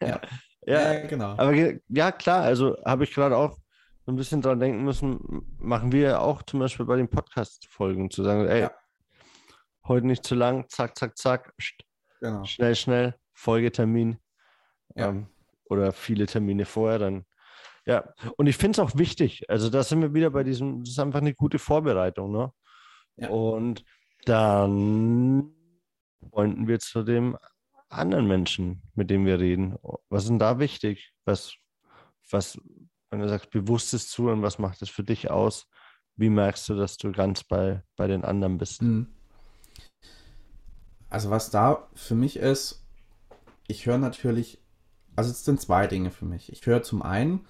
ja. 0.00 0.20
ja, 0.66 0.92
ja, 0.92 1.06
genau. 1.06 1.36
Aber 1.36 1.52
ja, 1.88 2.12
klar, 2.12 2.42
also 2.42 2.76
habe 2.84 3.04
ich 3.04 3.12
gerade 3.12 3.36
auch 3.36 3.58
so 4.06 4.12
ein 4.12 4.16
bisschen 4.16 4.42
dran 4.42 4.60
denken 4.60 4.84
müssen, 4.84 5.18
machen 5.58 5.92
wir 5.92 6.20
auch 6.20 6.42
zum 6.42 6.60
Beispiel 6.60 6.86
bei 6.86 6.96
den 6.96 7.08
Podcast-Folgen 7.08 8.10
zu 8.10 8.22
sagen, 8.22 8.46
ey, 8.46 8.62
ja. 8.62 8.70
heute 9.86 10.06
nicht 10.06 10.24
zu 10.24 10.34
lang, 10.34 10.68
zack, 10.68 10.96
zack, 10.98 11.16
zack, 11.16 11.54
genau. 12.20 12.44
schnell, 12.44 12.74
schnell, 12.74 13.14
Folgetermin. 13.32 14.18
Ja. 14.94 15.08
Ähm, 15.08 15.26
oder 15.66 15.92
viele 15.92 16.26
Termine 16.26 16.66
vorher, 16.66 16.98
dann 16.98 17.24
ja, 17.86 18.04
und 18.36 18.46
ich 18.46 18.56
finde 18.56 18.72
es 18.72 18.78
auch 18.78 18.96
wichtig. 18.96 19.44
Also 19.50 19.68
da 19.68 19.82
sind 19.82 20.00
wir 20.00 20.14
wieder 20.14 20.30
bei 20.30 20.42
diesem, 20.42 20.80
das 20.80 20.90
ist 20.90 20.98
einfach 20.98 21.20
eine 21.20 21.34
gute 21.34 21.58
Vorbereitung, 21.58 22.32
ne? 22.32 22.50
Ja. 23.16 23.28
Und 23.28 23.84
dann 24.28 25.52
wollen 26.20 26.66
wir 26.66 26.78
zu 26.80 27.02
dem 27.02 27.36
anderen 27.88 28.26
Menschen, 28.26 28.82
mit 28.94 29.10
dem 29.10 29.24
wir 29.24 29.38
reden. 29.38 29.76
Was 30.08 30.24
ist 30.24 30.30
denn 30.30 30.38
da 30.38 30.58
wichtig? 30.58 31.12
Was, 31.24 31.54
was, 32.30 32.58
wenn 33.10 33.20
du 33.20 33.28
sagst, 33.28 33.50
bewusstes 33.50 34.08
Zuhören, 34.08 34.42
was 34.42 34.58
macht 34.58 34.82
das 34.82 34.90
für 34.90 35.04
dich 35.04 35.30
aus? 35.30 35.66
Wie 36.16 36.30
merkst 36.30 36.68
du, 36.68 36.74
dass 36.74 36.96
du 36.96 37.12
ganz 37.12 37.44
bei, 37.44 37.82
bei 37.96 38.06
den 38.06 38.24
anderen 38.24 38.58
bist? 38.58 38.82
Mhm. 38.82 39.08
Also 41.10 41.30
was 41.30 41.50
da 41.50 41.88
für 41.94 42.14
mich 42.14 42.36
ist, 42.36 42.84
ich 43.68 43.86
höre 43.86 43.98
natürlich, 43.98 44.60
also 45.16 45.30
es 45.30 45.44
sind 45.44 45.60
zwei 45.60 45.86
Dinge 45.86 46.10
für 46.10 46.24
mich. 46.24 46.50
Ich 46.52 46.66
höre 46.66 46.82
zum 46.82 47.02
einen, 47.02 47.46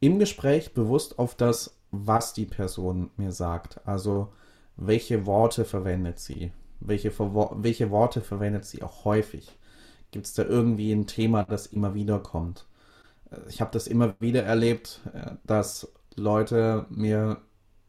im 0.00 0.18
Gespräch 0.18 0.74
bewusst 0.74 1.18
auf 1.18 1.34
das, 1.34 1.78
was 1.90 2.32
die 2.32 2.46
Person 2.46 3.10
mir 3.16 3.32
sagt. 3.32 3.86
Also 3.86 4.32
welche 4.76 5.26
Worte 5.26 5.64
verwendet 5.64 6.18
sie? 6.18 6.52
Welche, 6.80 7.12
welche 7.18 7.90
Worte 7.90 8.20
verwendet 8.20 8.64
sie 8.64 8.82
auch 8.82 9.04
häufig? 9.04 9.56
Gibt 10.10 10.26
es 10.26 10.34
da 10.34 10.44
irgendwie 10.44 10.92
ein 10.92 11.06
Thema, 11.06 11.44
das 11.44 11.66
immer 11.66 11.94
wieder 11.94 12.18
kommt? 12.20 12.66
Äh, 13.30 13.38
ich 13.48 13.60
habe 13.60 13.70
das 13.72 13.86
immer 13.86 14.14
wieder 14.20 14.42
erlebt, 14.44 15.00
äh, 15.14 15.32
dass 15.44 15.92
Leute 16.14 16.86
mir 16.90 17.38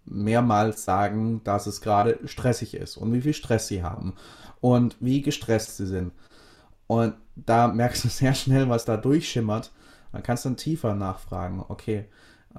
mehrmals 0.06 0.86
sagen, 0.86 1.42
dass 1.44 1.68
es 1.68 1.82
gerade 1.82 2.20
stressig 2.26 2.76
ist 2.76 2.98
und 2.98 3.14
wie 3.14 3.22
viel 3.22 3.34
Stress 3.34 3.68
sie 3.68 3.84
haben 3.84 4.16
und 4.62 4.96
wie 5.00 5.22
gestresst 5.22 5.78
sie 5.78 5.88
sind. 5.88 6.14
Und 6.88 7.16
da 7.36 7.68
merkst 7.68 8.06
du 8.06 8.10
sehr 8.10 8.34
schnell, 8.34 8.70
was 8.70 8.86
da 8.86 8.98
durchschimmert 8.98 9.72
dann 10.12 10.24
kannst 10.24 10.46
du 10.46 10.50
dann 10.50 10.58
tiefer 10.58 10.96
nachfragen, 10.96 11.64
okay, 11.68 12.06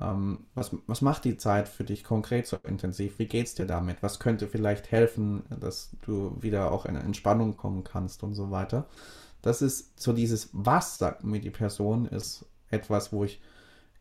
ähm, 0.00 0.46
was, 0.54 0.74
was 0.86 1.02
macht 1.02 1.24
die 1.24 1.36
Zeit 1.36 1.68
für 1.68 1.84
dich 1.84 2.04
konkret 2.04 2.46
so 2.46 2.56
intensiv? 2.64 3.18
Wie 3.18 3.26
geht's 3.26 3.54
dir 3.54 3.66
damit? 3.66 4.02
Was 4.02 4.20
könnte 4.20 4.48
vielleicht 4.48 4.90
helfen, 4.90 5.44
dass 5.60 5.90
du 6.02 6.36
wieder 6.40 6.72
auch 6.72 6.86
in 6.86 6.96
Entspannung 6.96 7.56
kommen 7.56 7.84
kannst 7.84 8.22
und 8.22 8.34
so 8.34 8.50
weiter? 8.50 8.86
Das 9.42 9.62
ist 9.62 10.00
so 10.00 10.12
dieses, 10.12 10.50
was 10.52 10.98
sagt 10.98 11.24
mir 11.24 11.40
die 11.40 11.50
Person, 11.50 12.06
ist 12.06 12.44
etwas, 12.70 13.12
wo 13.12 13.24
ich 13.24 13.40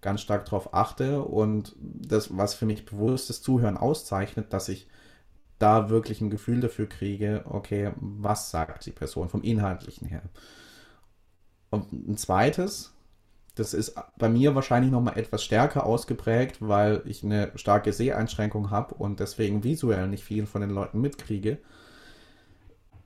ganz 0.02 0.22
stark 0.22 0.46
darauf 0.46 0.74
achte 0.74 1.24
und 1.24 1.76
das, 1.80 2.36
was 2.36 2.54
für 2.54 2.66
mich 2.66 2.86
bewusstes 2.86 3.42
Zuhören 3.42 3.78
auszeichnet, 3.78 4.54
dass 4.54 4.70
ich 4.70 4.88
da 5.60 5.90
wirklich 5.90 6.22
ein 6.22 6.30
Gefühl 6.30 6.62
dafür 6.62 6.88
kriege, 6.88 7.44
okay, 7.46 7.92
was 7.98 8.52
sagt 8.52 8.86
die 8.86 8.92
Person 8.92 9.30
vom 9.30 9.42
Inhaltlichen 9.42 10.08
her. 10.08 10.22
Und 11.72 11.92
ein 11.92 12.18
zweites, 12.18 12.94
das 13.58 13.74
ist 13.74 13.96
bei 14.18 14.30
mir 14.30 14.56
wahrscheinlich 14.56 14.92
noch 14.92 15.02
mal 15.02 15.18
etwas 15.18 15.44
stärker 15.44 15.86
ausgeprägt, 15.86 16.58
weil 16.60 17.02
ich 17.06 17.24
eine 17.24 17.52
starke 17.56 17.92
Seheinschränkung 17.94 18.72
habe 18.72 18.96
und 18.96 19.20
deswegen 19.20 19.64
visuell 19.64 20.08
nicht 20.08 20.24
viel 20.24 20.46
von 20.46 20.62
den 20.62 20.70
Leuten 20.70 21.02
mitkriege. 21.02 21.58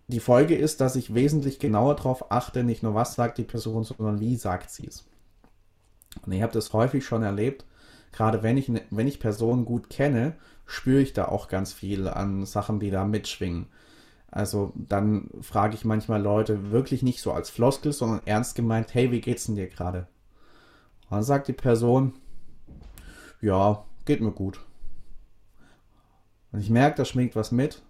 Die 0.08 0.20
Folge 0.20 0.56
ist, 0.56 0.82
dass 0.82 0.96
ich 0.96 1.14
wesentlich 1.14 1.60
genauer 1.60 1.96
darauf 1.96 2.32
achte, 2.32 2.64
nicht 2.64 2.84
nur 2.84 2.94
was 2.94 3.16
sagt 3.16 3.38
die 3.38 3.44
Person, 3.44 3.84
sondern 3.86 4.20
wie 4.20 4.36
sagt 4.36 4.70
sie 4.70 4.88
es. 4.88 5.08
Und 6.26 6.34
ich 6.34 6.42
habe 6.42 6.52
das 6.52 6.74
häufig 6.74 7.06
schon 7.06 7.24
erlebt, 7.24 7.66
gerade 8.12 8.44
wenn 8.44 8.58
ich, 8.58 8.68
ne, 8.68 8.82
wenn 8.90 9.08
ich 9.08 9.22
Personen 9.22 9.64
gut 9.64 9.90
kenne, 9.90 10.36
spüre 10.66 11.02
ich 11.02 11.14
da 11.14 11.26
auch 11.26 11.48
ganz 11.48 11.72
viel 11.72 12.08
an 12.08 12.46
Sachen, 12.46 12.80
die 12.80 12.92
da 12.92 13.06
mitschwingen. 13.06 13.68
Also 14.30 14.74
dann 14.76 15.30
frage 15.42 15.76
ich 15.76 15.86
manchmal 15.86 16.22
Leute 16.22 16.72
wirklich 16.72 17.04
nicht 17.04 17.22
so 17.22 17.32
als 17.32 17.50
Floskel, 17.50 17.92
sondern 17.92 18.22
ernst 18.26 18.56
gemeint, 18.56 18.94
hey, 18.94 19.12
wie 19.12 19.22
geht's 19.22 19.46
denn 19.46 19.56
dir 19.56 19.68
gerade? 19.68 20.08
Dann 21.12 21.24
sagt 21.24 21.50
die 21.50 21.54
Person, 21.54 22.14
ja, 23.42 23.86
geht 24.06 24.22
mir 24.22 24.32
gut. 24.32 24.62
Und 26.52 26.62
ich 26.62 26.70
merke, 26.70 26.98
da 26.98 27.06
schwingt 27.06 27.36
was 27.36 27.52
mit. 27.52 27.82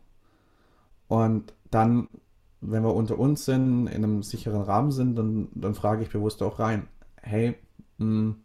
Und 1.08 1.54
dann, 1.70 2.10
wenn 2.62 2.84
wir 2.84 2.96
unter 2.96 3.20
uns 3.20 3.46
sind, 3.46 3.88
in 3.88 4.04
einem 4.04 4.24
sicheren 4.24 4.64
Rahmen 4.64 4.92
sind, 4.92 5.16
dann, 5.16 5.50
dann 5.54 5.76
frage 5.76 6.04
ich 6.04 6.10
bewusst 6.10 6.42
auch 6.42 6.60
rein, 6.60 6.88
hey, 7.22 7.56
hm, 7.98 8.44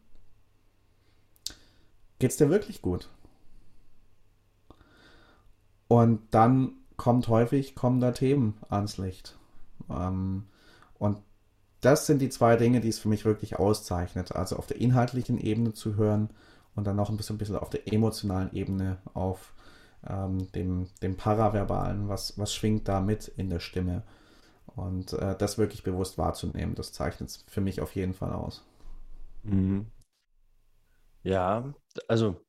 geht's 2.18 2.36
dir 2.36 2.50
wirklich 2.50 2.82
gut? 2.82 3.08
Und 5.88 6.20
dann 6.32 6.72
kommt 6.96 7.28
häufig, 7.28 7.74
kommen 7.74 8.00
da 8.00 8.10
Themen 8.10 8.58
ans 8.68 8.98
Licht. 8.98 9.38
Ähm, 9.88 10.44
und 10.98 11.22
das 11.80 12.06
sind 12.06 12.20
die 12.20 12.28
zwei 12.28 12.56
Dinge, 12.56 12.80
die 12.80 12.88
es 12.88 12.98
für 12.98 13.08
mich 13.08 13.24
wirklich 13.24 13.58
auszeichnet. 13.58 14.32
Also 14.32 14.56
auf 14.56 14.66
der 14.66 14.80
inhaltlichen 14.80 15.38
Ebene 15.38 15.72
zu 15.72 15.96
hören 15.96 16.30
und 16.74 16.86
dann 16.86 16.96
noch 16.96 17.10
ein 17.10 17.16
bisschen, 17.16 17.36
ein 17.36 17.38
bisschen 17.38 17.56
auf 17.56 17.70
der 17.70 17.92
emotionalen 17.92 18.52
Ebene, 18.54 18.98
auf 19.14 19.52
ähm, 20.06 20.50
dem, 20.52 20.88
dem 21.02 21.16
Paraverbalen, 21.16 22.08
was, 22.08 22.38
was 22.38 22.54
schwingt 22.54 22.88
da 22.88 23.00
mit 23.00 23.28
in 23.28 23.50
der 23.50 23.60
Stimme. 23.60 24.02
Und 24.66 25.12
äh, 25.14 25.36
das 25.36 25.58
wirklich 25.58 25.82
bewusst 25.82 26.18
wahrzunehmen, 26.18 26.74
das 26.74 26.92
zeichnet 26.92 27.30
es 27.30 27.44
für 27.48 27.60
mich 27.60 27.80
auf 27.80 27.94
jeden 27.94 28.14
Fall 28.14 28.32
aus. 28.32 28.64
Mhm. 29.42 29.86
Ja, 31.22 31.72
also 32.08 32.44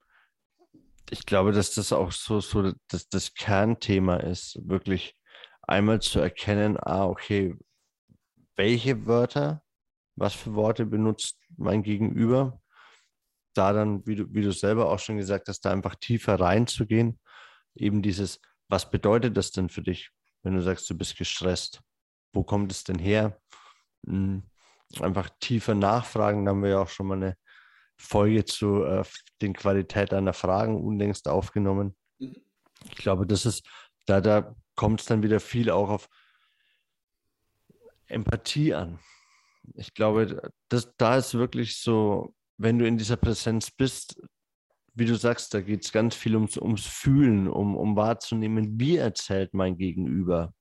ich 1.09 1.25
glaube, 1.25 1.51
dass 1.51 1.73
das 1.73 1.93
auch 1.93 2.11
so, 2.11 2.39
so 2.41 2.73
das, 2.89 3.07
das 3.07 3.33
Kernthema 3.33 4.17
ist, 4.17 4.59
wirklich 4.67 5.15
einmal 5.61 6.01
zu 6.01 6.19
erkennen, 6.19 6.77
ah, 6.77 7.05
okay, 7.05 7.55
welche 8.57 9.05
Wörter, 9.05 9.63
was 10.15 10.33
für 10.33 10.53
Worte 10.55 10.85
benutzt 10.85 11.39
mein 11.55 11.83
Gegenüber, 11.83 12.61
da 13.53 13.71
dann, 13.71 14.05
wie 14.05 14.15
du, 14.15 14.33
wie 14.33 14.41
du 14.41 14.51
selber 14.51 14.91
auch 14.91 14.99
schon 14.99 15.17
gesagt 15.17 15.47
hast, 15.47 15.61
da 15.61 15.71
einfach 15.71 15.95
tiefer 15.95 16.39
reinzugehen, 16.39 17.19
eben 17.75 18.01
dieses, 18.01 18.39
was 18.67 18.89
bedeutet 18.89 19.37
das 19.37 19.51
denn 19.51 19.69
für 19.69 19.81
dich, 19.81 20.11
wenn 20.43 20.55
du 20.55 20.61
sagst, 20.61 20.89
du 20.89 20.95
bist 20.95 21.17
gestresst? 21.17 21.81
Wo 22.33 22.43
kommt 22.43 22.71
es 22.71 22.83
denn 22.83 22.99
her? 22.99 23.39
Hm, 24.05 24.43
einfach 24.99 25.29
tiefer 25.39 25.75
nachfragen, 25.75 26.45
da 26.45 26.51
haben 26.51 26.63
wir 26.63 26.71
ja 26.71 26.81
auch 26.81 26.89
schon 26.89 27.07
mal 27.07 27.15
eine 27.15 27.37
Folge 27.97 28.45
zu 28.45 28.83
äh, 28.83 29.03
den 29.41 29.53
Qualität 29.53 30.11
deiner 30.11 30.33
Fragen 30.33 30.83
unlängst 30.83 31.27
aufgenommen. 31.27 31.95
Mhm. 32.19 32.35
Ich 32.85 32.95
glaube, 32.95 33.25
das 33.25 33.45
ist, 33.45 33.67
da, 34.05 34.21
da 34.21 34.55
kommt 34.75 35.01
es 35.01 35.07
dann 35.07 35.23
wieder 35.23 35.39
viel 35.39 35.71
auch 35.71 35.89
auf 35.89 36.09
Empathie 38.07 38.73
an. 38.73 38.99
Ich 39.75 39.93
glaube, 39.93 40.51
das, 40.69 40.95
da 40.97 41.17
ist 41.17 41.33
wirklich 41.33 41.77
so, 41.77 42.33
wenn 42.57 42.79
du 42.79 42.87
in 42.87 42.97
dieser 42.97 43.17
Präsenz 43.17 43.71
bist, 43.71 44.21
wie 44.93 45.05
du 45.05 45.15
sagst, 45.15 45.53
da 45.53 45.61
geht 45.61 45.83
es 45.83 45.91
ganz 45.91 46.15
viel 46.15 46.35
ums, 46.35 46.57
ums 46.57 46.87
Fühlen, 46.87 47.47
um, 47.47 47.75
um 47.75 47.95
wahrzunehmen, 47.95 48.79
wie 48.79 48.97
erzählt 48.97 49.53
mein 49.53 49.77
Gegenüber. 49.77 50.53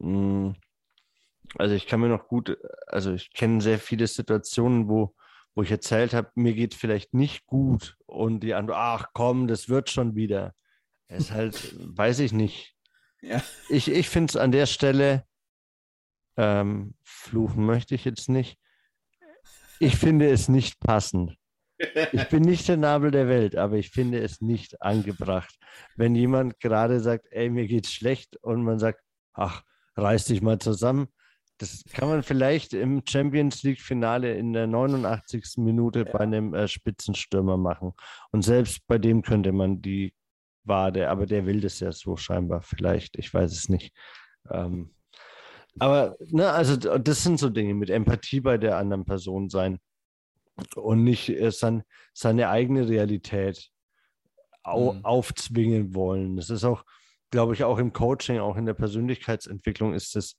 Hm. 0.00 0.54
Also 1.56 1.74
ich 1.74 1.86
kann 1.86 2.00
mir 2.00 2.08
noch 2.08 2.28
gut, 2.28 2.56
also 2.86 3.12
ich 3.12 3.32
kenne 3.32 3.60
sehr 3.60 3.78
viele 3.78 4.06
Situationen, 4.06 4.88
wo, 4.88 5.14
wo 5.54 5.62
ich 5.62 5.70
erzählt 5.70 6.14
habe, 6.14 6.30
mir 6.34 6.54
geht 6.54 6.74
vielleicht 6.74 7.14
nicht 7.14 7.46
gut 7.46 7.96
und 8.06 8.40
die 8.40 8.54
andere, 8.54 8.76
ach 8.76 9.08
komm, 9.12 9.46
das 9.46 9.68
wird 9.68 9.90
schon 9.90 10.14
wieder. 10.14 10.54
Es 11.08 11.24
ist 11.24 11.30
halt, 11.32 11.74
weiß 11.96 12.20
ich 12.20 12.32
nicht. 12.32 12.74
Ja. 13.20 13.42
Ich, 13.68 13.90
ich 13.90 14.08
finde 14.08 14.30
es 14.30 14.36
an 14.36 14.52
der 14.52 14.66
Stelle, 14.66 15.24
ähm, 16.36 16.94
fluchen 17.02 17.64
möchte 17.64 17.94
ich 17.94 18.04
jetzt 18.04 18.28
nicht. 18.28 18.58
Ich 19.80 19.96
finde 19.96 20.30
es 20.30 20.48
nicht 20.48 20.78
passend. 20.78 21.36
Ich 22.12 22.28
bin 22.28 22.42
nicht 22.42 22.68
der 22.68 22.76
Nabel 22.76 23.10
der 23.10 23.28
Welt, 23.28 23.56
aber 23.56 23.76
ich 23.76 23.90
finde 23.90 24.20
es 24.20 24.40
nicht 24.40 24.80
angebracht. 24.80 25.58
Wenn 25.96 26.14
jemand 26.14 26.60
gerade 26.60 27.00
sagt, 27.00 27.26
ey, 27.30 27.50
mir 27.50 27.66
geht's 27.66 27.92
schlecht 27.92 28.36
und 28.42 28.62
man 28.62 28.78
sagt, 28.78 29.00
ach, 29.32 29.62
reiß 29.96 30.26
dich 30.26 30.42
mal 30.42 30.58
zusammen. 30.58 31.08
Das 31.58 31.82
kann 31.92 32.08
man 32.08 32.22
vielleicht 32.22 32.72
im 32.72 33.02
Champions 33.06 33.62
League-Finale 33.62 34.34
in 34.34 34.52
der 34.52 34.66
89. 34.66 35.58
Minute 35.58 36.00
ja. 36.00 36.12
bei 36.12 36.20
einem 36.20 36.54
äh, 36.54 36.68
Spitzenstürmer 36.68 37.56
machen. 37.56 37.92
Und 38.30 38.42
selbst 38.42 38.86
bei 38.86 38.98
dem 38.98 39.22
könnte 39.22 39.52
man 39.52 39.80
die 39.80 40.14
Wade, 40.64 41.10
aber 41.10 41.26
der 41.26 41.46
will 41.46 41.60
das 41.60 41.80
ja 41.80 41.92
so 41.92 42.16
scheinbar 42.16 42.62
vielleicht. 42.62 43.16
Ich 43.18 43.32
weiß 43.32 43.52
es 43.52 43.68
nicht. 43.68 43.94
Ähm, 44.50 44.94
aber, 45.78 46.16
ne, 46.20 46.50
also 46.50 46.76
das 46.76 47.22
sind 47.22 47.38
so 47.38 47.48
Dinge 47.50 47.74
mit 47.74 47.90
Empathie 47.90 48.40
bei 48.40 48.58
der 48.58 48.76
anderen 48.78 49.04
Person 49.04 49.48
sein 49.48 49.78
und 50.76 51.04
nicht 51.04 51.28
äh, 51.28 51.50
sein, 51.50 51.82
seine 52.12 52.48
eigene 52.48 52.88
Realität 52.88 53.70
au 54.62 54.94
mhm. 54.94 55.04
aufzwingen 55.04 55.94
wollen. 55.94 56.36
Das 56.36 56.50
ist 56.50 56.64
auch, 56.64 56.84
glaube 57.30 57.54
ich, 57.54 57.64
auch 57.64 57.78
im 57.78 57.92
Coaching, 57.92 58.38
auch 58.38 58.56
in 58.56 58.66
der 58.66 58.74
Persönlichkeitsentwicklung 58.74 59.94
ist 59.94 60.16
es 60.16 60.38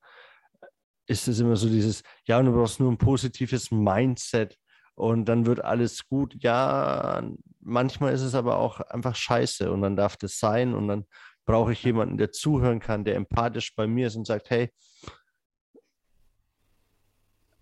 ist 1.08 1.28
es 1.28 1.40
immer 1.40 1.56
so 1.56 1.70
dieses, 1.70 2.02
ja, 2.26 2.40
und 2.40 2.46
du 2.46 2.54
brauchst 2.54 2.80
nur 2.80 2.92
ein 2.92 2.98
positives 2.98 3.72
Mindset 3.72 4.58
und 4.96 5.26
dann 5.26 5.46
wird 5.46 5.64
alles 5.64 6.08
gut. 6.08 6.36
Ja, 6.40 7.24
manchmal 7.60 8.14
ist 8.14 8.22
es 8.22 8.36
aber 8.36 8.58
auch 8.58 8.80
einfach 8.82 9.16
scheiße 9.16 9.72
und 9.72 9.82
dann 9.82 9.96
darf 9.96 10.18
das 10.18 10.40
sein 10.40 10.74
und 10.74 10.88
dann 10.88 11.06
brauche 11.46 11.74
ich 11.74 11.84
jemanden, 11.84 12.18
der 12.18 12.32
zuhören 12.32 12.80
kann, 12.80 13.06
der 13.06 13.16
empathisch 13.16 13.76
bei 13.76 13.86
mir 13.86 14.08
ist 14.08 14.16
und 14.16 14.26
sagt, 14.26 14.50
hey, 14.50 14.72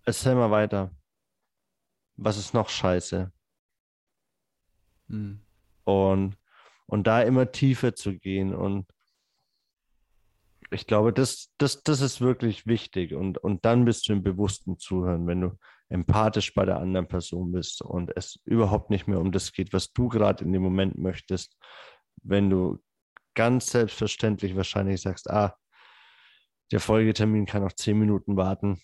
Erzähl 0.04 0.34
mal 0.34 0.50
weiter. 0.50 0.94
Was 2.16 2.36
ist 2.36 2.54
noch 2.54 2.68
scheiße? 2.68 3.32
Hm. 5.08 5.40
Und, 5.84 6.36
und 6.86 7.06
da 7.06 7.22
immer 7.22 7.50
tiefer 7.50 7.94
zu 7.94 8.18
gehen. 8.18 8.54
Und 8.54 8.86
ich 10.70 10.86
glaube, 10.86 11.12
das, 11.12 11.52
das, 11.58 11.82
das 11.82 12.00
ist 12.00 12.20
wirklich 12.20 12.66
wichtig. 12.66 13.14
Und, 13.14 13.38
und 13.38 13.64
dann 13.64 13.84
bist 13.84 14.08
du 14.08 14.12
im 14.12 14.22
bewussten 14.22 14.78
Zuhören, 14.78 15.26
wenn 15.26 15.40
du 15.40 15.58
empathisch 15.88 16.54
bei 16.54 16.64
der 16.64 16.78
anderen 16.78 17.08
Person 17.08 17.52
bist 17.52 17.82
und 17.82 18.16
es 18.16 18.40
überhaupt 18.44 18.90
nicht 18.90 19.06
mehr 19.06 19.20
um 19.20 19.32
das 19.32 19.52
geht, 19.52 19.72
was 19.72 19.92
du 19.92 20.08
gerade 20.08 20.44
in 20.44 20.52
dem 20.52 20.62
Moment 20.62 20.98
möchtest. 20.98 21.56
Wenn 22.22 22.50
du 22.50 22.82
ganz 23.34 23.70
selbstverständlich 23.70 24.56
wahrscheinlich 24.56 25.02
sagst, 25.02 25.30
ah, 25.30 25.56
der 26.72 26.80
Folgetermin 26.80 27.46
kann 27.46 27.62
noch 27.62 27.72
zehn 27.72 27.98
Minuten 27.98 28.36
warten, 28.36 28.80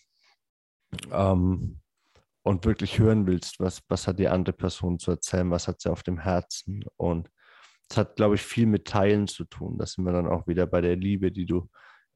ähm, 1.10 1.80
und 2.42 2.64
wirklich 2.64 2.98
hören 2.98 3.26
willst, 3.26 3.60
was, 3.60 3.82
was 3.88 4.06
hat 4.06 4.18
die 4.18 4.28
andere 4.28 4.54
Person 4.54 4.98
zu 4.98 5.10
erzählen, 5.12 5.50
was 5.50 5.68
hat 5.68 5.80
sie 5.80 5.90
auf 5.90 6.02
dem 6.02 6.18
Herzen. 6.18 6.84
Und 6.96 7.30
es 7.88 7.96
hat, 7.96 8.16
glaube 8.16 8.36
ich, 8.36 8.42
viel 8.42 8.66
mit 8.66 8.86
Teilen 8.86 9.28
zu 9.28 9.44
tun. 9.44 9.78
Da 9.78 9.86
sind 9.86 10.04
wir 10.04 10.12
dann 10.12 10.28
auch 10.28 10.46
wieder 10.46 10.66
bei 10.66 10.80
der 10.80 10.96
Liebe, 10.96 11.32
die 11.32 11.46
du 11.46 11.68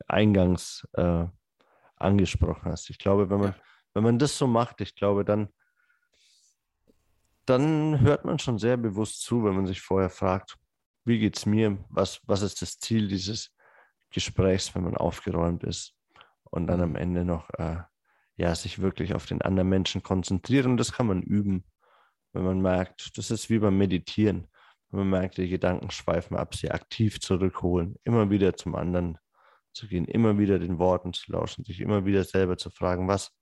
eingangs 0.07 0.87
äh, 0.95 1.27
angesprochen 1.97 2.71
hast. 2.71 2.91
Ich 2.91 2.99
glaube, 2.99 3.31
wenn 3.31 3.41
man, 3.41 3.55
wenn 3.93 4.03
man 4.03 4.19
das 4.19 4.37
so 4.37 4.47
macht, 4.47 4.81
ich 4.81 4.95
glaube, 4.95 5.25
dann, 5.25 5.49
dann 7.47 8.01
hört 8.01 8.25
man 8.25 8.39
schon 8.39 8.59
sehr 8.59 8.77
bewusst 8.77 9.23
zu, 9.23 9.45
wenn 9.45 9.55
man 9.55 9.67
sich 9.67 9.81
vorher 9.81 10.11
fragt, 10.11 10.57
wie 11.05 11.19
geht 11.19 11.37
es 11.37 11.47
mir, 11.47 11.85
was, 11.91 12.21
was 12.25 12.43
ist 12.43 12.63
das 12.63 12.79
Ziel 12.79 13.09
dieses 13.09 13.55
Gesprächs, 14.11 14.75
wenn 14.75 14.85
man 14.85 14.97
aufgeräumt 14.97 15.65
ist 15.65 15.95
und 16.45 16.67
dann 16.67 16.81
am 16.81 16.91
mhm. 16.91 16.97
Ende 16.97 17.25
noch 17.25 17.51
äh, 17.59 17.83
ja, 18.37 18.55
sich 18.55 18.81
wirklich 18.81 19.15
auf 19.15 19.27
den 19.27 19.43
anderen 19.43 19.69
Menschen 19.69 20.03
konzentrieren. 20.03 20.77
Das 20.77 20.93
kann 20.93 21.07
man 21.07 21.23
üben, 21.23 21.65
wenn 22.33 22.45
man 22.45 22.61
merkt, 22.61 23.17
das 23.17 23.31
ist 23.31 23.51
wie 23.51 23.59
beim 23.59 23.79
Meditieren. 23.79 24.49
Wenn 24.91 25.01
man 25.01 25.21
merkt, 25.21 25.39
die 25.39 25.49
Gedanken 25.49 25.91
schweifen 25.91 26.37
ab, 26.37 26.55
sie 26.55 26.71
aktiv 26.71 27.21
zurückholen, 27.21 27.97
immer 28.05 28.31
wieder 28.31 28.55
zum 28.55 28.75
anderen 28.75 29.19
zu 29.73 29.89
gehen, 29.89 30.05
immer 30.05 30.39
wieder 30.39 30.59
den 30.59 30.79
Worten 30.79 31.13
zu 31.13 31.33
lauschen, 31.33 31.65
sich 31.65 31.81
immer 31.81 32.05
wieder 32.05 32.25
selber 32.25 32.57
zu 32.57 32.71
fragen, 32.71 33.09
was, 33.09 33.33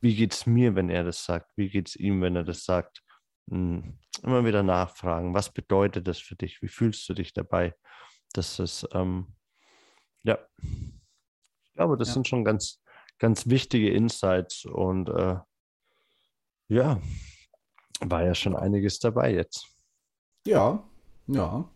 wie 0.00 0.16
geht 0.16 0.32
es 0.32 0.46
mir, 0.46 0.74
wenn 0.74 0.88
er 0.88 1.04
das 1.04 1.24
sagt? 1.24 1.52
Wie 1.56 1.68
geht 1.68 1.88
es 1.88 1.96
ihm, 1.96 2.22
wenn 2.22 2.36
er 2.36 2.44
das 2.44 2.64
sagt? 2.64 3.02
Hm, 3.50 3.98
immer 4.22 4.44
wieder 4.44 4.62
nachfragen, 4.62 5.34
was 5.34 5.52
bedeutet 5.52 6.08
das 6.08 6.18
für 6.18 6.36
dich? 6.36 6.62
Wie 6.62 6.68
fühlst 6.68 7.08
du 7.08 7.14
dich 7.14 7.32
dabei? 7.32 7.74
Das 8.32 8.58
ist, 8.58 8.88
ähm, 8.92 9.34
ja, 10.22 10.38
ich 10.62 11.72
glaube, 11.74 11.96
das 11.96 12.08
ja. 12.08 12.14
sind 12.14 12.28
schon 12.28 12.44
ganz, 12.44 12.82
ganz 13.20 13.46
wichtige 13.46 13.90
Insights 13.90 14.64
und 14.64 15.08
äh, 15.10 15.36
ja, 16.68 17.00
war 18.00 18.24
ja 18.24 18.34
schon 18.34 18.56
einiges 18.56 18.98
dabei 18.98 19.32
jetzt. 19.32 19.68
Ja, 20.46 20.82
ja. 21.28 21.68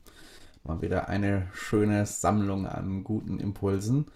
Mal 0.65 0.81
wieder 0.81 1.09
eine 1.09 1.49
schöne 1.53 2.07
Sammlung 2.07 2.67
an 2.67 3.05
guten 3.05 3.39
Impulsen. 3.39 4.07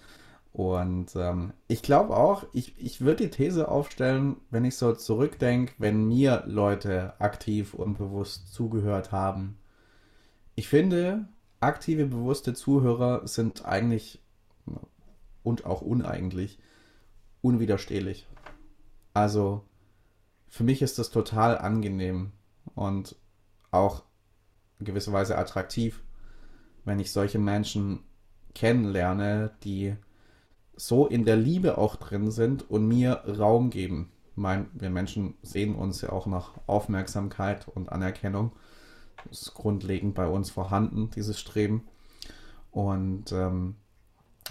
Und 0.52 1.14
ähm, 1.14 1.52
ich 1.68 1.82
glaube 1.82 2.16
auch, 2.16 2.46
ich, 2.52 2.78
ich 2.78 3.02
würde 3.02 3.24
die 3.24 3.30
These 3.30 3.68
aufstellen, 3.68 4.36
wenn 4.50 4.64
ich 4.64 4.76
so 4.76 4.94
zurückdenke, 4.94 5.74
wenn 5.76 6.08
mir 6.08 6.44
Leute 6.46 7.12
aktiv 7.20 7.74
und 7.74 7.98
bewusst 7.98 8.52
zugehört 8.54 9.12
haben. 9.12 9.58
Ich 10.54 10.68
finde, 10.68 11.28
aktive, 11.60 12.06
bewusste 12.06 12.54
Zuhörer 12.54 13.28
sind 13.28 13.66
eigentlich 13.66 14.22
und 15.42 15.66
auch 15.66 15.82
uneigentlich 15.82 16.58
unwiderstehlich. 17.48 18.26
Also 19.14 19.64
für 20.48 20.64
mich 20.64 20.82
ist 20.82 20.98
das 20.98 21.11
total 21.11 21.56
angenehm 21.56 22.32
und 22.74 23.16
auch 23.70 24.04
in 24.78 24.87
gewisser 24.87 25.12
Weise 25.12 25.38
attraktiv, 25.38 26.02
wenn 26.84 27.00
ich 27.00 27.11
solche 27.11 27.38
Menschen 27.38 28.04
kennenlerne, 28.54 29.52
die 29.64 29.96
so 30.76 31.06
in 31.06 31.24
der 31.24 31.37
Liebe 31.37 31.78
auch 31.78 31.96
drin 31.96 32.30
sind 32.30 32.70
und 32.70 32.87
mir 32.87 33.22
Raum 33.26 33.70
geben. 33.70 34.12
Mein, 34.37 34.68
wir 34.74 34.90
Menschen 34.90 35.34
sehen 35.42 35.74
uns 35.74 36.02
ja 36.02 36.11
auch 36.11 36.26
nach 36.26 36.52
Aufmerksamkeit 36.66 37.66
und 37.66 37.90
Anerkennung. 37.90 38.52
Das 39.28 39.42
ist 39.42 39.54
grundlegend 39.54 40.14
bei 40.14 40.28
uns 40.28 40.50
vorhanden, 40.50 41.11
dieses 41.11 41.40
Streben. 41.40 41.88
Und 42.70 43.32
ähm, 43.32 43.74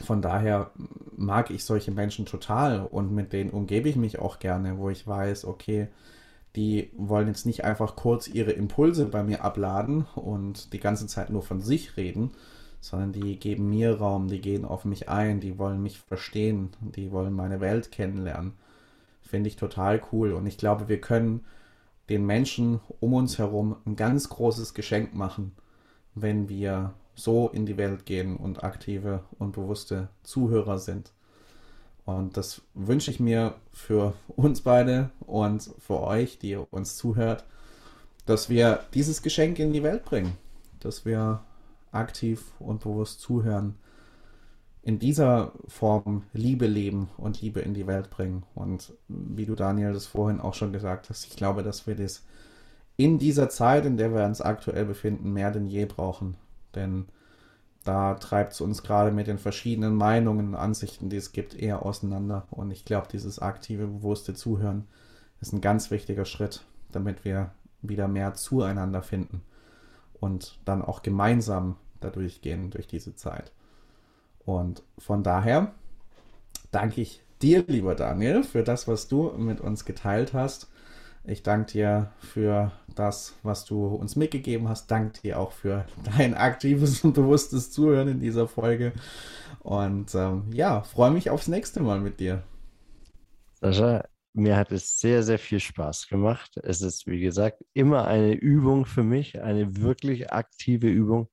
von 0.03 0.21
daher 0.21 0.71
mag 1.15 1.49
ich 1.49 1.63
solche 1.63 1.91
Menschen 1.91 2.25
total 2.25 2.81
und 2.85 3.13
mit 3.13 3.33
denen 3.33 3.49
umgebe 3.49 3.89
ich 3.89 3.95
mich 3.95 4.19
auch 4.19 4.39
gerne, 4.39 4.77
wo 4.77 4.89
ich 4.89 5.07
weiß, 5.07 5.45
okay, 5.45 5.87
die 6.55 6.91
wollen 6.95 7.27
jetzt 7.27 7.45
nicht 7.45 7.63
einfach 7.63 7.95
kurz 7.95 8.27
ihre 8.27 8.51
Impulse 8.51 9.05
bei 9.05 9.23
mir 9.23 9.43
abladen 9.43 10.05
und 10.15 10.73
die 10.73 10.79
ganze 10.79 11.07
Zeit 11.07 11.29
nur 11.29 11.43
von 11.43 11.61
sich 11.61 11.97
reden, 11.97 12.31
sondern 12.79 13.11
die 13.11 13.39
geben 13.39 13.69
mir 13.69 13.97
Raum, 13.97 14.27
die 14.27 14.41
gehen 14.41 14.65
auf 14.65 14.85
mich 14.85 15.09
ein, 15.09 15.39
die 15.39 15.57
wollen 15.57 15.81
mich 15.81 15.99
verstehen, 15.99 16.69
die 16.81 17.11
wollen 17.11 17.33
meine 17.33 17.59
Welt 17.59 17.91
kennenlernen. 17.91 18.53
Finde 19.21 19.49
ich 19.49 19.55
total 19.55 20.01
cool 20.11 20.33
und 20.33 20.45
ich 20.45 20.57
glaube, 20.57 20.87
wir 20.87 21.01
können 21.01 21.43
den 22.09 22.25
Menschen 22.25 22.79
um 22.99 23.13
uns 23.13 23.37
herum 23.37 23.75
ein 23.85 23.95
ganz 23.95 24.29
großes 24.29 24.73
Geschenk 24.73 25.13
machen, 25.13 25.51
wenn 26.15 26.49
wir 26.49 26.93
so 27.17 27.49
in 27.49 27.65
die 27.65 27.77
Welt 27.77 28.05
gehen 28.05 28.37
und 28.37 28.63
aktive 28.63 29.23
und 29.39 29.51
bewusste 29.51 30.07
Zuhörer 30.23 30.77
sind. 30.77 31.11
Und 32.05 32.37
das 32.37 32.61
wünsche 32.73 33.11
ich 33.11 33.19
mir 33.19 33.55
für 33.73 34.13
uns 34.27 34.61
beide 34.61 35.09
und 35.19 35.69
für 35.79 36.01
euch, 36.01 36.39
die 36.39 36.55
uns 36.55 36.95
zuhört, 36.95 37.43
dass 38.25 38.49
wir 38.49 38.81
dieses 38.93 39.21
Geschenk 39.21 39.59
in 39.59 39.73
die 39.73 39.83
Welt 39.83 40.05
bringen, 40.05 40.37
dass 40.79 41.05
wir 41.05 41.41
aktiv 41.91 42.53
und 42.59 42.81
bewusst 42.81 43.19
zuhören, 43.19 43.75
in 44.83 44.99
dieser 44.99 45.51
Form 45.67 46.23
Liebe 46.31 46.65
leben 46.65 47.09
und 47.17 47.41
Liebe 47.41 47.59
in 47.59 47.73
die 47.73 47.87
Welt 47.87 48.09
bringen. 48.09 48.43
Und 48.55 48.93
wie 49.09 49.45
du 49.45 49.55
Daniel 49.55 49.91
das 49.91 50.05
vorhin 50.05 50.39
auch 50.39 50.53
schon 50.53 50.71
gesagt 50.71 51.09
hast, 51.09 51.25
ich 51.25 51.35
glaube, 51.35 51.61
dass 51.61 51.87
wir 51.87 51.95
das 51.95 52.23
in 52.95 53.19
dieser 53.19 53.49
Zeit, 53.49 53.85
in 53.85 53.97
der 53.97 54.13
wir 54.13 54.23
uns 54.23 54.39
aktuell 54.39 54.85
befinden, 54.85 55.33
mehr 55.33 55.51
denn 55.51 55.67
je 55.67 55.85
brauchen. 55.85 56.37
Denn 56.77 57.07
da 57.83 58.13
treibt 58.13 58.53
es 58.53 58.61
uns 58.61 58.83
gerade 58.83 59.11
mit 59.11 59.27
den 59.27 59.39
verschiedenen 59.39 59.95
Meinungen 59.95 60.49
und 60.49 60.55
Ansichten, 60.55 61.09
die 61.09 61.17
es 61.17 61.31
gibt, 61.31 61.53
eher 61.53 61.85
auseinander. 61.85 62.47
Und 62.51 62.69
ich 62.71 62.85
glaube, 62.85 63.07
dieses 63.11 63.39
aktive, 63.39 63.87
bewusste 63.87 64.33
Zuhören 64.35 64.87
ist 65.41 65.53
ein 65.53 65.61
ganz 65.61 65.89
wichtiger 65.89 66.25
Schritt, 66.25 66.63
damit 66.91 67.25
wir 67.25 67.51
wieder 67.81 68.07
mehr 68.07 68.33
zueinander 68.33 69.01
finden 69.01 69.41
und 70.19 70.59
dann 70.65 70.81
auch 70.81 71.01
gemeinsam 71.01 71.75
dadurch 71.99 72.41
gehen 72.41 72.69
durch 72.69 72.87
diese 72.87 73.15
Zeit. 73.15 73.51
Und 74.45 74.83
von 74.97 75.23
daher 75.23 75.73
danke 76.71 77.01
ich 77.01 77.21
dir, 77.41 77.63
lieber 77.67 77.95
Daniel, 77.95 78.43
für 78.43 78.63
das, 78.63 78.87
was 78.87 79.07
du 79.07 79.31
mit 79.37 79.61
uns 79.61 79.85
geteilt 79.85 80.33
hast. 80.33 80.69
Ich 81.29 81.43
danke 81.43 81.73
dir 81.73 82.11
für 82.19 82.71
das, 82.95 83.35
was 83.43 83.65
du 83.65 83.85
uns 83.85 84.15
mitgegeben 84.15 84.69
hast. 84.69 84.89
Danke 84.89 85.21
dir 85.21 85.37
auch 85.37 85.51
für 85.51 85.85
dein 86.17 86.33
aktives 86.33 87.03
und 87.03 87.13
bewusstes 87.13 87.69
Zuhören 87.69 88.07
in 88.07 88.21
dieser 88.21 88.47
Folge. 88.47 88.93
Und 89.59 90.15
ähm, 90.15 90.45
ja, 90.53 90.83
freue 90.83 91.11
mich 91.11 91.29
aufs 91.29 91.49
nächste 91.49 91.81
Mal 91.81 91.99
mit 91.99 92.21
dir. 92.21 92.43
Sascha, 93.59 94.05
mir 94.31 94.55
hat 94.55 94.71
es 94.71 95.01
sehr, 95.01 95.21
sehr 95.21 95.37
viel 95.37 95.59
Spaß 95.59 96.07
gemacht. 96.07 96.61
Es 96.63 96.81
ist, 96.81 97.07
wie 97.07 97.19
gesagt, 97.19 97.61
immer 97.73 98.07
eine 98.07 98.33
Übung 98.33 98.85
für 98.85 99.03
mich, 99.03 99.41
eine 99.41 99.75
wirklich 99.81 100.31
aktive 100.31 100.87
Übung, 100.87 101.27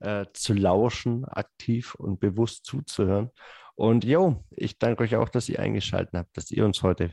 äh, 0.00 0.26
zu 0.34 0.52
lauschen, 0.52 1.24
aktiv 1.24 1.94
und 1.94 2.20
bewusst 2.20 2.66
zuzuhören. 2.66 3.30
Und 3.74 4.04
jo, 4.04 4.44
ich 4.50 4.78
danke 4.78 5.02
euch 5.04 5.16
auch, 5.16 5.30
dass 5.30 5.48
ihr 5.48 5.60
eingeschaltet 5.60 6.12
habt, 6.12 6.36
dass 6.36 6.50
ihr 6.50 6.66
uns 6.66 6.82
heute 6.82 7.12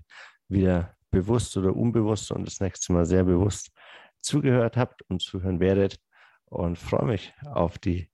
wieder 0.49 0.96
bewusst 1.11 1.55
oder 1.57 1.75
unbewusst 1.75 2.31
und 2.31 2.45
das 2.45 2.59
nächste 2.59 2.93
Mal 2.93 3.05
sehr 3.05 3.23
bewusst 3.23 3.71
zugehört 4.21 4.77
habt 4.77 5.01
und 5.03 5.21
zuhören 5.21 5.59
werdet 5.59 5.99
und 6.45 6.77
freue 6.77 7.05
mich 7.05 7.33
auf 7.45 7.77
die 7.77 8.09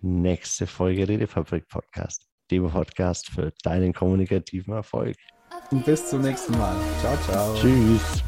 nächste 0.00 0.66
Folge 0.66 1.08
Redefabrik 1.08 1.68
Podcast, 1.68 2.28
dem 2.50 2.68
Podcast 2.68 3.30
für 3.30 3.52
deinen 3.62 3.92
kommunikativen 3.92 4.74
Erfolg. 4.74 5.16
Und 5.70 5.84
bis 5.84 6.10
zum 6.10 6.22
nächsten 6.22 6.56
Mal. 6.58 6.76
Ciao, 7.00 7.16
ciao. 7.26 7.54
Tschüss. 7.54 8.24